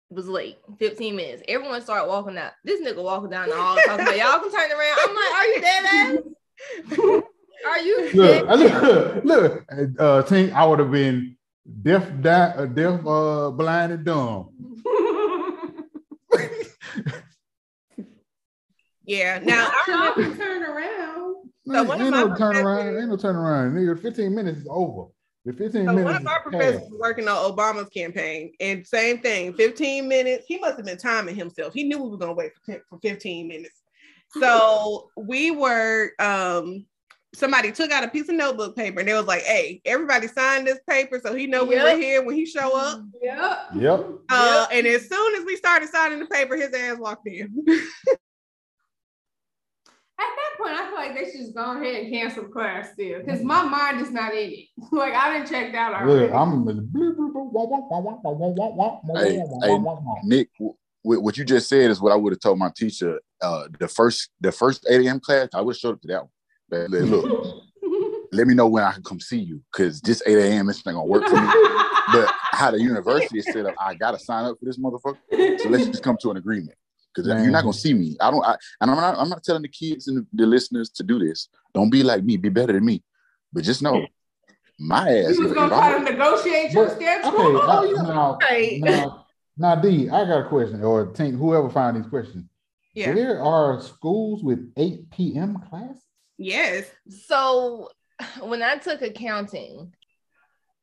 was 0.09 0.27
late, 0.27 0.57
15 0.79 1.15
minutes. 1.15 1.43
Everyone 1.47 1.81
started 1.81 2.07
walking 2.07 2.37
out. 2.37 2.51
This 2.63 2.81
nigga 2.81 3.03
walking 3.03 3.29
down 3.29 3.49
the 3.49 3.55
hall 3.55 3.77
talking 3.85 4.05
about 4.05 4.17
y'all 4.17 4.39
can 4.39 4.51
turn 4.51 4.71
around. 4.71 4.97
I'm 5.01 5.15
like, 5.15 5.33
are 5.33 5.47
you 5.47 5.61
dead 5.61 5.85
ass? 5.85 7.23
Are 7.65 7.79
you 7.79 8.11
Look, 8.13 8.47
dead? 8.47 9.23
look, 9.23 9.23
look, 9.23 9.65
uh, 9.99 10.51
I 10.53 10.65
would 10.65 10.79
have 10.79 10.91
been 10.91 11.37
deaf, 11.81 12.09
di- 12.21 12.53
uh, 12.57 12.65
deaf, 12.65 13.05
uh, 13.05 13.51
blind, 13.51 13.93
and 13.93 14.05
dumb. 14.05 14.49
Yeah. 19.05 19.39
Now 19.43 19.69
I 19.69 19.83
Y'all 19.87 20.13
remember 20.15 20.35
can 20.35 20.37
turn 20.37 20.63
around. 20.63 21.35
Man, 21.65 21.87
one 21.87 21.99
of 21.99 22.07
ain't 22.07 22.15
no 22.15 22.35
turn 22.35 22.55
around. 22.55 22.97
Ain't 22.97 23.09
no 23.09 23.17
turn 23.17 23.35
around. 23.35 23.73
Nigga, 23.73 24.01
15 24.01 24.33
minutes 24.33 24.59
is 24.59 24.67
over. 24.69 25.07
The 25.45 25.51
15 25.51 25.85
so 25.85 25.91
minutes. 25.91 26.05
one 26.05 26.15
of 26.15 26.25
our 26.25 26.37
is 26.37 26.41
professors 26.43 26.89
was 26.89 26.99
working 27.01 27.27
on 27.27 27.51
Obama's 27.51 27.89
campaign, 27.89 28.53
and 28.61 28.87
same 28.87 29.19
thing, 29.19 29.53
15 29.53 30.07
minutes. 30.07 30.45
He 30.47 30.57
must 30.57 30.77
have 30.77 30.85
been 30.85 30.97
timing 30.97 31.35
himself. 31.35 31.73
He 31.73 31.83
knew 31.83 32.01
we 32.01 32.09
were 32.09 32.17
gonna 32.17 32.33
wait 32.33 32.53
for, 32.55 32.71
10 32.71 32.81
for 32.89 32.99
15 32.99 33.47
minutes. 33.49 33.81
So 34.39 35.09
we 35.17 35.51
were 35.51 36.11
um 36.19 36.85
somebody 37.33 37.71
took 37.71 37.91
out 37.91 38.03
a 38.03 38.07
piece 38.07 38.29
of 38.29 38.35
notebook 38.35 38.75
paper 38.75 38.99
and 38.99 39.09
they 39.09 39.13
was 39.13 39.25
like, 39.25 39.43
"Hey, 39.43 39.81
everybody 39.85 40.27
sign 40.27 40.65
this 40.65 40.79
paper 40.87 41.19
so 41.23 41.33
he 41.33 41.47
know 41.47 41.69
yep. 41.69 41.69
we 41.69 41.91
were 41.91 42.01
here 42.01 42.23
when 42.23 42.35
he 42.35 42.45
show 42.45 42.77
up." 42.77 43.01
Yep. 43.21 43.59
Yep. 43.75 44.09
Uh, 44.29 44.67
yep. 44.69 44.77
And 44.77 44.87
as 44.87 45.09
soon 45.09 45.35
as 45.35 45.45
we 45.45 45.55
started 45.55 45.89
signing 45.89 46.19
the 46.19 46.27
paper, 46.27 46.55
his 46.55 46.73
ass 46.73 46.97
walked 46.97 47.27
in. 47.27 47.65
At 50.19 50.27
that 50.37 50.63
point, 50.63 50.79
I 50.79 50.85
feel 50.85 50.95
like 50.95 51.15
they 51.15 51.31
should 51.31 51.41
just 51.41 51.55
go 51.55 51.71
ahead 51.75 51.95
and 52.03 52.13
cancel 52.13 52.43
class 52.45 52.93
still, 52.93 53.19
because 53.19 53.41
my 53.41 53.63
mind 53.63 53.99
is 53.99 54.11
not 54.11 54.31
in 54.33 54.51
it. 54.51 54.67
like 54.91 55.13
I 55.13 55.33
didn't 55.33 55.49
check 55.49 55.73
out 55.73 55.93
already. 55.93 56.31
Hey, 59.15 59.41
hey, 59.63 59.79
Nick. 60.23 60.49
What 61.05 61.35
you 61.35 61.43
just 61.43 61.67
said 61.67 61.91
is 61.91 61.99
what 61.99 62.13
I 62.13 62.15
would 62.15 62.31
have 62.31 62.39
told 62.39 62.59
my 62.59 62.71
teacher. 62.73 63.19
Uh, 63.41 63.67
the 63.77 63.89
first, 63.89 64.29
the 64.39 64.53
first 64.53 64.87
8 64.89 65.05
a.m. 65.05 65.19
class, 65.19 65.49
I 65.53 65.59
would 65.59 65.75
have 65.75 65.79
showed 65.79 65.95
up 65.95 66.01
to 66.03 66.07
that 66.07 66.21
one. 66.21 66.29
But 66.89 67.01
look, 67.01 67.55
let 68.31 68.47
me 68.47 68.53
know 68.55 68.67
when 68.67 68.83
I 68.83 68.91
can 68.93 69.03
come 69.03 69.19
see 69.19 69.39
you 69.39 69.61
because 69.71 70.01
this 70.01 70.21
8 70.25 70.37
a.m. 70.37 70.69
it's 70.69 70.85
not 70.85 70.93
gonna 70.93 71.05
work 71.05 71.27
for 71.27 71.35
me. 71.35 71.47
But 72.11 72.33
how 72.51 72.71
the 72.71 72.79
university 72.79 73.39
is 73.39 73.45
set 73.51 73.65
up, 73.65 73.75
I 73.79 73.93
gotta 73.93 74.19
sign 74.19 74.45
up 74.45 74.57
for 74.59 74.65
this 74.65 74.77
motherfucker. 74.77 75.17
So 75.59 75.69
let's 75.69 75.87
just 75.87 76.03
come 76.03 76.17
to 76.21 76.31
an 76.31 76.37
agreement. 76.37 76.77
Because 77.13 77.27
you're 77.43 77.51
not 77.51 77.61
gonna 77.61 77.73
see 77.73 77.93
me. 77.93 78.17
I 78.19 78.31
don't. 78.31 78.43
I, 78.43 78.55
and 78.81 78.89
I'm 78.89 78.97
not. 78.97 79.17
I'm 79.19 79.29
not 79.29 79.43
telling 79.43 79.61
the 79.61 79.67
kids 79.67 80.07
and 80.07 80.17
the, 80.17 80.27
the 80.33 80.45
listeners 80.47 80.89
to 80.91 81.03
do 81.03 81.19
this. 81.19 81.47
Don't 81.73 81.91
be 81.91 82.01
like 82.01 82.23
me. 82.23 82.37
Be 82.37 82.49
better 82.49 82.73
than 82.73 82.83
me. 82.85 83.03
But 83.53 83.63
just 83.63 83.83
know, 83.83 84.07
my 84.79 85.09
ass. 85.09 85.35
You 85.37 85.43
was 85.43 85.53
gonna 85.53 85.69
try 85.69 85.97
to 85.99 86.03
negotiate 86.03 86.71
your 86.71 86.89
schedule. 86.89 87.29
Okay, 87.29 87.37
Oh, 87.39 87.65
now, 87.67 87.83
you- 87.83 87.97
now, 88.03 88.37
Right. 88.41 88.79
now, 88.79 89.25
now, 89.57 89.75
D, 89.75 90.09
I 90.09 90.25
got 90.25 90.45
a 90.45 90.49
question, 90.49 90.83
or 90.83 91.13
Tink, 91.13 91.37
whoever 91.37 91.69
find 91.69 91.95
these 91.97 92.07
questions. 92.07 92.45
Yeah. 92.95 93.13
There 93.13 93.41
are 93.43 93.79
schools 93.81 94.43
with 94.43 94.71
8 94.75 95.09
p.m. 95.11 95.59
classes. 95.69 96.01
Yes. 96.37 96.89
So 97.25 97.89
when 98.41 98.61
I 98.61 98.77
took 98.77 99.01
accounting, 99.01 99.93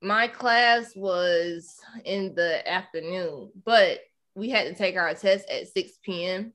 my 0.03 0.29
class 0.29 0.95
was 0.97 1.79
in 2.05 2.35
the 2.35 2.67
afternoon, 2.69 3.51
but 3.65 4.01
we 4.35 4.49
had 4.49 4.67
to 4.69 4.75
take 4.75 4.97
our 4.97 5.13
test 5.15 5.49
at 5.51 5.69
6 5.69 5.93
p.m. 6.03 6.53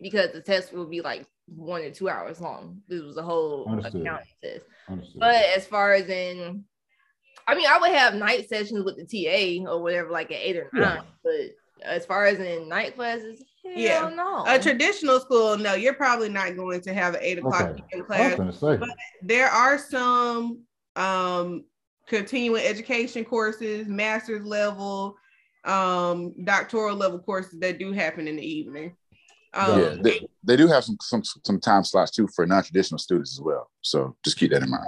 because 0.00 0.32
the 0.32 0.40
test 0.40 0.72
would 0.72 0.90
be 0.90 1.00
like 1.00 1.26
one 1.46 1.82
or 1.82 1.90
two 1.90 2.08
hours 2.08 2.40
long. 2.40 2.82
This 2.88 3.02
was 3.02 3.16
a 3.16 3.22
whole 3.22 3.66
Understood. 3.68 4.00
accounting 4.02 4.26
test. 4.42 4.64
Understood. 4.88 5.20
But 5.20 5.44
as 5.56 5.66
far 5.66 5.92
as 5.92 6.08
in, 6.08 6.64
I 7.46 7.54
mean, 7.54 7.66
I 7.68 7.78
would 7.78 7.90
have 7.92 8.14
night 8.14 8.48
sessions 8.48 8.84
with 8.84 8.96
the 8.96 9.04
TA 9.04 9.70
or 9.70 9.82
whatever, 9.82 10.10
like 10.10 10.32
at 10.32 10.40
eight 10.40 10.56
or 10.56 10.70
nine. 10.72 10.82
Yeah. 10.82 11.02
But 11.22 11.86
as 11.86 12.06
far 12.06 12.26
as 12.26 12.40
in 12.40 12.68
night 12.68 12.96
classes, 12.96 13.44
Yeah. 13.64 14.10
no. 14.14 14.44
A 14.46 14.58
traditional 14.58 15.20
school, 15.20 15.56
no, 15.56 15.74
you're 15.74 15.94
probably 15.94 16.28
not 16.28 16.56
going 16.56 16.80
to 16.82 16.94
have 16.94 17.14
an 17.14 17.20
eight 17.22 17.38
o'clock 17.38 17.70
Okay. 17.70 17.82
PM 17.92 18.04
I 18.10 18.26
was 18.26 18.34
class. 18.34 18.60
say. 18.60 18.76
But 18.76 18.90
there 19.22 19.48
are 19.48 19.78
some 19.78 20.60
um 20.96 21.64
continuing 22.06 22.62
education 22.64 23.24
courses, 23.24 23.88
master's 23.88 24.44
level, 24.44 25.16
um, 25.64 26.34
doctoral 26.44 26.96
level 26.96 27.18
courses 27.18 27.58
that 27.60 27.78
do 27.78 27.92
happen 27.92 28.28
in 28.28 28.36
the 28.36 28.46
evening. 28.46 28.94
Um, 29.54 29.80
yeah, 29.80 29.94
they, 30.00 30.20
they 30.42 30.56
do 30.56 30.66
have 30.66 30.84
some, 30.84 30.96
some 31.00 31.22
some 31.24 31.60
time 31.60 31.84
slots 31.84 32.10
too 32.10 32.28
for 32.34 32.46
non-traditional 32.46 32.98
students 32.98 33.36
as 33.36 33.40
well. 33.40 33.70
So 33.82 34.16
just 34.24 34.36
keep 34.36 34.50
that 34.50 34.62
in 34.62 34.70
mind. 34.70 34.86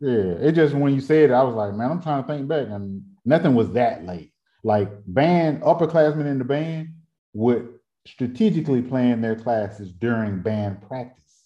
Yeah, 0.00 0.46
it 0.48 0.52
just 0.52 0.74
when 0.74 0.94
you 0.94 1.00
said 1.00 1.30
it, 1.30 1.32
I 1.32 1.42
was 1.42 1.54
like, 1.54 1.74
man, 1.74 1.90
I'm 1.90 2.02
trying 2.02 2.22
to 2.22 2.28
think 2.28 2.48
back, 2.48 2.66
and 2.68 3.02
nothing 3.24 3.54
was 3.54 3.70
that 3.72 4.04
late. 4.04 4.32
Like 4.64 4.90
band 5.06 5.62
upperclassmen 5.62 6.26
in 6.26 6.38
the 6.38 6.44
band 6.44 6.94
would 7.32 7.77
strategically 8.12 8.82
plan 8.82 9.20
their 9.20 9.36
classes 9.36 9.92
during 9.92 10.40
band 10.40 10.82
practice. 10.82 11.44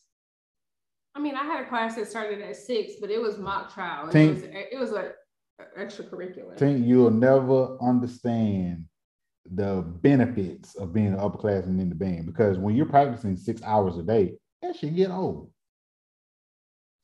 I 1.14 1.20
mean, 1.20 1.34
I 1.34 1.44
had 1.44 1.64
a 1.64 1.68
class 1.68 1.96
that 1.96 2.08
started 2.08 2.40
at 2.40 2.56
six, 2.56 2.94
but 3.00 3.10
it 3.10 3.20
was 3.20 3.38
mock 3.38 3.72
trial. 3.72 4.08
It 4.08 4.12
Think- 4.12 4.34
was 4.34 4.44
it 4.44 4.78
was 4.78 4.92
a, 4.92 5.12
a 5.58 5.84
extracurricular. 5.84 6.56
Think 6.56 6.86
you'll 6.86 7.10
never 7.10 7.76
understand 7.82 8.84
the 9.50 9.82
benefits 9.82 10.76
of 10.76 10.92
being 10.92 11.08
an 11.08 11.16
upperclassman 11.16 11.80
in 11.80 11.88
the 11.88 11.94
band 11.94 12.26
because 12.26 12.58
when 12.58 12.76
you're 12.76 12.86
practicing 12.86 13.36
six 13.36 13.62
hours 13.62 13.98
a 13.98 14.02
day, 14.02 14.34
that 14.62 14.76
should 14.76 14.94
get 14.94 15.10
old. 15.10 15.50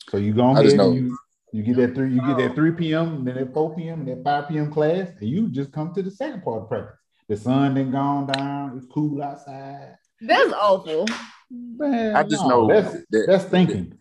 So 0.09 0.17
you 0.17 0.33
go 0.33 0.47
I 0.47 0.61
ahead 0.61 0.81
and 0.81 0.95
you 0.95 1.19
you 1.53 1.63
get 1.63 1.77
that 1.77 1.95
three, 1.95 2.13
you 2.13 2.21
get 2.21 2.37
that 2.37 2.55
3 2.55 2.73
p.m., 2.73 3.25
then 3.25 3.37
that 3.37 3.55
4 3.55 3.75
p.m., 3.75 4.01
and 4.01 4.09
that 4.09 4.23
5 4.23 4.49
p.m. 4.49 4.71
class, 4.71 5.09
and 5.19 5.29
you 5.29 5.49
just 5.49 5.73
come 5.73 5.95
to 5.95 6.03
the 6.03 6.11
second 6.11 6.43
part 6.43 6.63
of 6.63 6.69
practice. 6.69 6.99
The 7.29 7.37
sun 7.37 7.75
then 7.75 7.91
gone 7.91 8.27
down, 8.27 8.77
it's 8.77 8.87
cool 8.87 9.23
outside. 9.23 9.97
That's 10.21 10.53
awful. 10.53 11.07
Man, 11.51 12.17
I 12.17 12.23
just 12.23 12.45
no, 12.45 12.67
know 12.67 12.69
that's 12.69 12.95
that- 13.11 13.27
that's 13.27 13.45
thinking. 13.45 13.99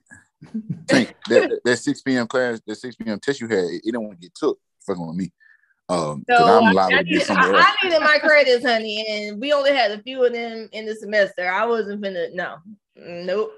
Think 0.88 1.13
that, 1.30 1.60
that 1.66 1.78
6 1.78 2.02
p.m. 2.04 2.28
class, 2.28 2.62
that 2.66 2.76
6 2.76 2.96
p.m. 2.96 3.20
test 3.20 3.42
you 3.42 3.48
had, 3.48 3.58
it, 3.66 3.82
it 3.84 3.92
don't 3.92 4.06
want 4.06 4.22
to 4.22 4.26
get 4.28 4.34
took 4.36 4.58
fucking 4.86 5.06
with 5.06 5.16
me. 5.18 5.34
Um, 5.90 6.24
So 6.30 6.46
I'm 6.46 6.78
I, 6.78 6.82
I 6.84 6.90
to 6.90 7.04
needed, 7.04 7.20
get 7.20 7.28
somewhere 7.28 7.56
I. 7.56 7.60
I 7.82 7.84
needed 7.86 8.00
my 8.00 8.18
credits, 8.20 8.66
honey, 8.66 9.06
and 9.10 9.42
we 9.42 9.52
only 9.54 9.74
had 9.74 9.92
a 9.92 10.02
few 10.02 10.24
of 10.26 10.34
them 10.34 10.70
in 10.72 10.86
the 10.86 10.96
semester. 10.96 11.50
I 11.50 11.66
wasn't 11.66 12.02
finna. 12.02 12.34
No, 12.34 12.58
nope. 12.96 13.54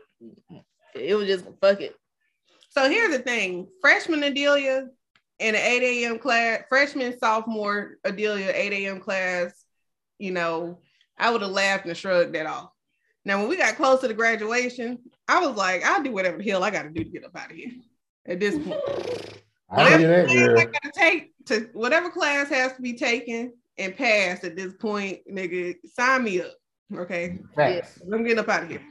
It 0.95 1.15
was 1.15 1.27
just 1.27 1.45
fuck 1.62 1.82
it. 1.82 1.95
So 2.71 2.89
here's 2.89 3.15
the 3.15 3.19
thing: 3.23 3.67
freshman 3.82 4.23
Adelia 4.23 4.88
in 5.39 5.55
an 5.55 5.62
8 5.62 5.84
a.m. 5.84 6.19
class, 6.19 6.63
freshman, 6.69 7.17
sophomore 7.19 7.97
Adelia 8.03 8.51
8 8.53 8.73
a.m. 8.73 8.99
class, 8.99 9.58
you 10.19 10.32
know, 10.32 10.79
I 11.17 11.32
would 11.32 11.41
have 11.41 11.51
laughed 11.51 11.86
and 11.86 11.97
shrugged 11.97 12.36
that 12.36 12.45
off. 12.45 12.69
Now, 13.25 13.39
when 13.39 13.49
we 13.49 13.58
got 13.58 13.75
close 13.75 14.01
to 14.01 14.08
the 14.08 14.13
graduation, 14.13 14.99
I 15.27 15.45
was 15.45 15.55
like, 15.58 15.84
I'll 15.84 16.03
do 16.03 16.12
whatever 16.12 16.38
the 16.38 16.49
hell 16.49 16.63
I 16.63 16.69
got 16.69 16.84
to 16.84 16.89
do 16.89 17.03
to 17.03 17.10
get 17.10 17.25
up 17.25 17.36
out 17.36 17.51
of 17.51 17.58
here. 17.58 17.71
At 18.27 18.39
this 18.39 18.55
point, 18.55 18.79
I 19.71 19.97
hear 19.97 20.08
that, 20.08 20.27
class 20.27 20.45
girl. 20.47 20.60
I 20.60 20.65
got 20.65 20.84
to 20.84 20.91
take 20.95 21.32
to 21.47 21.69
whatever 21.73 22.10
class 22.10 22.49
has 22.49 22.73
to 22.73 22.82
be 22.82 22.93
taken 22.93 23.53
and 23.77 23.95
passed 23.95 24.43
at 24.43 24.55
this 24.55 24.73
point, 24.73 25.19
nigga, 25.32 25.75
sign 25.93 26.23
me 26.23 26.41
up. 26.41 26.51
Okay, 26.93 27.39
Facts. 27.55 27.99
I'm 28.01 28.23
getting 28.23 28.39
up 28.39 28.49
out 28.49 28.63
of 28.63 28.69
here. 28.69 28.82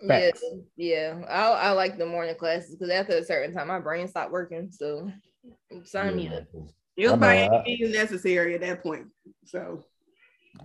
Yeah, 0.00 0.08
Facts. 0.30 0.44
yeah. 0.76 1.20
I, 1.28 1.68
I 1.68 1.70
like 1.72 1.98
the 1.98 2.06
morning 2.06 2.34
classes 2.36 2.74
because 2.76 2.90
after 2.90 3.14
a 3.14 3.24
certain 3.24 3.54
time, 3.54 3.68
my 3.68 3.80
brain 3.80 4.08
stopped 4.08 4.32
working. 4.32 4.70
So 4.70 5.10
sign 5.84 6.16
me 6.16 6.24
Yeah. 6.24 6.38
up. 6.38 6.44
It 6.96 7.04
was 7.04 7.12
I 7.12 7.16
by 7.16 7.36
any 7.66 7.78
means 7.82 7.94
necessary 7.94 8.54
at 8.54 8.60
that 8.62 8.82
point. 8.82 9.06
So 9.44 9.84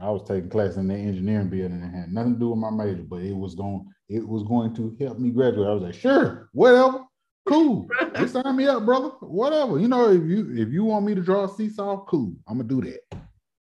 I 0.01 0.09
was 0.09 0.27
taking 0.27 0.49
class 0.49 0.75
in 0.77 0.87
the 0.87 0.95
engineering 0.95 1.49
building 1.49 1.81
and 1.81 1.95
had 1.95 2.11
nothing 2.11 2.33
to 2.33 2.39
do 2.39 2.49
with 2.49 2.59
my 2.59 2.69
major, 2.71 3.03
but 3.03 3.21
it 3.21 3.35
was 3.35 3.55
going 3.55 3.85
it 4.09 4.27
was 4.27 4.43
going 4.43 4.75
to 4.75 4.95
help 4.99 5.19
me 5.19 5.29
graduate. 5.29 5.67
I 5.67 5.73
was 5.73 5.83
like, 5.83 5.93
sure, 5.93 6.49
whatever, 6.53 7.03
cool. 7.47 7.87
Just 8.15 8.33
sign 8.33 8.55
me 8.55 8.67
up, 8.67 8.85
brother. 8.85 9.09
Whatever. 9.21 9.79
You 9.79 9.87
know, 9.87 10.09
if 10.11 10.23
you 10.23 10.51
if 10.55 10.69
you 10.69 10.83
want 10.83 11.05
me 11.05 11.15
to 11.15 11.21
draw 11.21 11.45
a 11.45 11.49
seesaw, 11.49 12.03
cool. 12.05 12.33
I'm 12.47 12.57
gonna 12.57 12.69
do 12.69 12.81
that. 12.81 13.17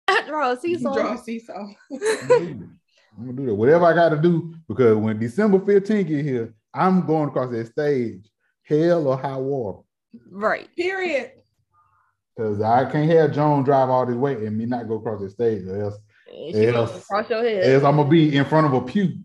I 0.09 0.23
draw 0.27 0.51
a 0.51 0.55
you 0.55 0.61
seesaw. 0.61 0.95
draw 0.95 1.15
a 1.15 1.19
seesaw. 1.19 1.55
I'm 1.93 1.99
gonna 2.29 2.39
do 2.41 2.55
that. 2.55 2.71
I'm 3.19 3.27
gonna 3.27 3.33
do 3.33 3.47
that. 3.47 3.55
Whatever 3.55 3.85
I 3.87 3.95
gotta 3.95 4.17
do, 4.17 4.55
because 4.69 4.97
when 4.97 5.19
December 5.19 5.59
15th 5.59 6.07
get 6.09 6.25
here, 6.25 6.55
I'm 6.75 7.07
going 7.07 7.29
across 7.29 7.51
that 7.53 7.67
stage, 7.67 8.31
hell 8.65 9.07
or 9.09 9.17
high 9.19 9.37
water. 9.37 9.81
Right. 10.31 10.69
Period. 10.77 11.33
Because 12.35 12.63
I 12.63 12.91
can't 12.91 13.11
have 13.11 13.35
Joan 13.35 13.63
drive 13.63 13.91
all 13.91 14.07
this 14.07 14.17
way 14.17 14.47
and 14.47 14.57
me 14.57 14.65
not 14.65 14.89
go 14.89 14.95
across 14.95 15.21
the 15.21 15.29
stage, 15.29 15.65
or 15.67 15.83
else, 15.83 15.95
And 15.95 16.03
she 16.33 16.53
Yes. 16.55 17.07
cross 17.07 17.29
your 17.31 17.43
head. 17.43 17.65
else 17.65 17.85
I'm 17.85 17.97
gonna 17.97 18.09
be 18.09 18.35
in 18.37 18.45
front 18.45 18.67
of 18.67 18.73
a 18.73 18.81
pew. 18.81 19.19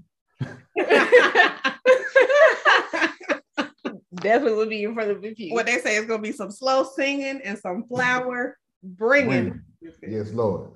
Definitely 4.15 4.58
would 4.58 4.70
be 4.70 4.84
in 4.84 4.93
front 4.93 5.12
of 5.12 5.22
the 5.22 5.34
pew. 5.34 5.54
what 5.54 5.65
they 5.65 5.78
say 5.80 5.96
is 5.98 6.06
gonna 6.06 6.22
be 6.22 6.32
some 6.32 6.52
slow 6.52 6.84
singing 6.84 7.39
and 7.43 7.58
some 7.58 7.84
flower 7.88 8.58
bringing. 8.84 9.62
Yes, 10.02 10.32
Lord. 10.32 10.72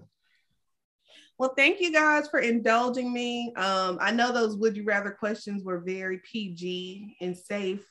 Well, 1.37 1.53
thank 1.57 1.79
you 1.81 1.91
guys 1.91 2.27
for 2.29 2.39
indulging 2.39 3.11
me. 3.11 3.51
Um, 3.55 3.97
I 3.99 4.11
know 4.11 4.31
those 4.31 4.57
would 4.57 4.77
you 4.77 4.83
rather 4.83 5.09
questions 5.11 5.63
were 5.63 5.79
very 5.79 6.21
PG 6.31 7.15
and 7.19 7.35
safe. 7.35 7.83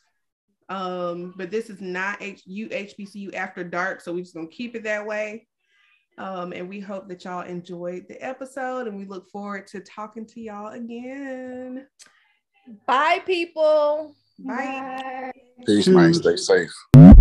Um, 0.68 1.35
but 1.37 1.50
this 1.50 1.68
is 1.68 1.81
not 1.81 2.22
H- 2.22 2.42
U 2.46 2.68
HBCU 2.68 3.35
after 3.35 3.64
dark, 3.64 4.00
so 4.00 4.12
we're 4.12 4.20
just 4.20 4.35
gonna 4.35 4.46
keep 4.46 4.76
it 4.76 4.85
that 4.85 5.05
way. 5.05 5.48
Um, 6.20 6.52
and 6.52 6.68
we 6.68 6.80
hope 6.80 7.09
that 7.09 7.24
y'all 7.24 7.46
enjoyed 7.46 8.06
the 8.06 8.22
episode, 8.22 8.87
and 8.87 8.96
we 8.98 9.06
look 9.06 9.30
forward 9.30 9.66
to 9.68 9.80
talking 9.80 10.26
to 10.26 10.40
y'all 10.40 10.74
again. 10.74 11.87
Bye, 12.87 13.22
people. 13.24 14.14
Bye. 14.38 15.33
Peace, 15.64 15.88
man. 15.88 16.12
Stay 16.12 16.37
safe. 16.37 17.16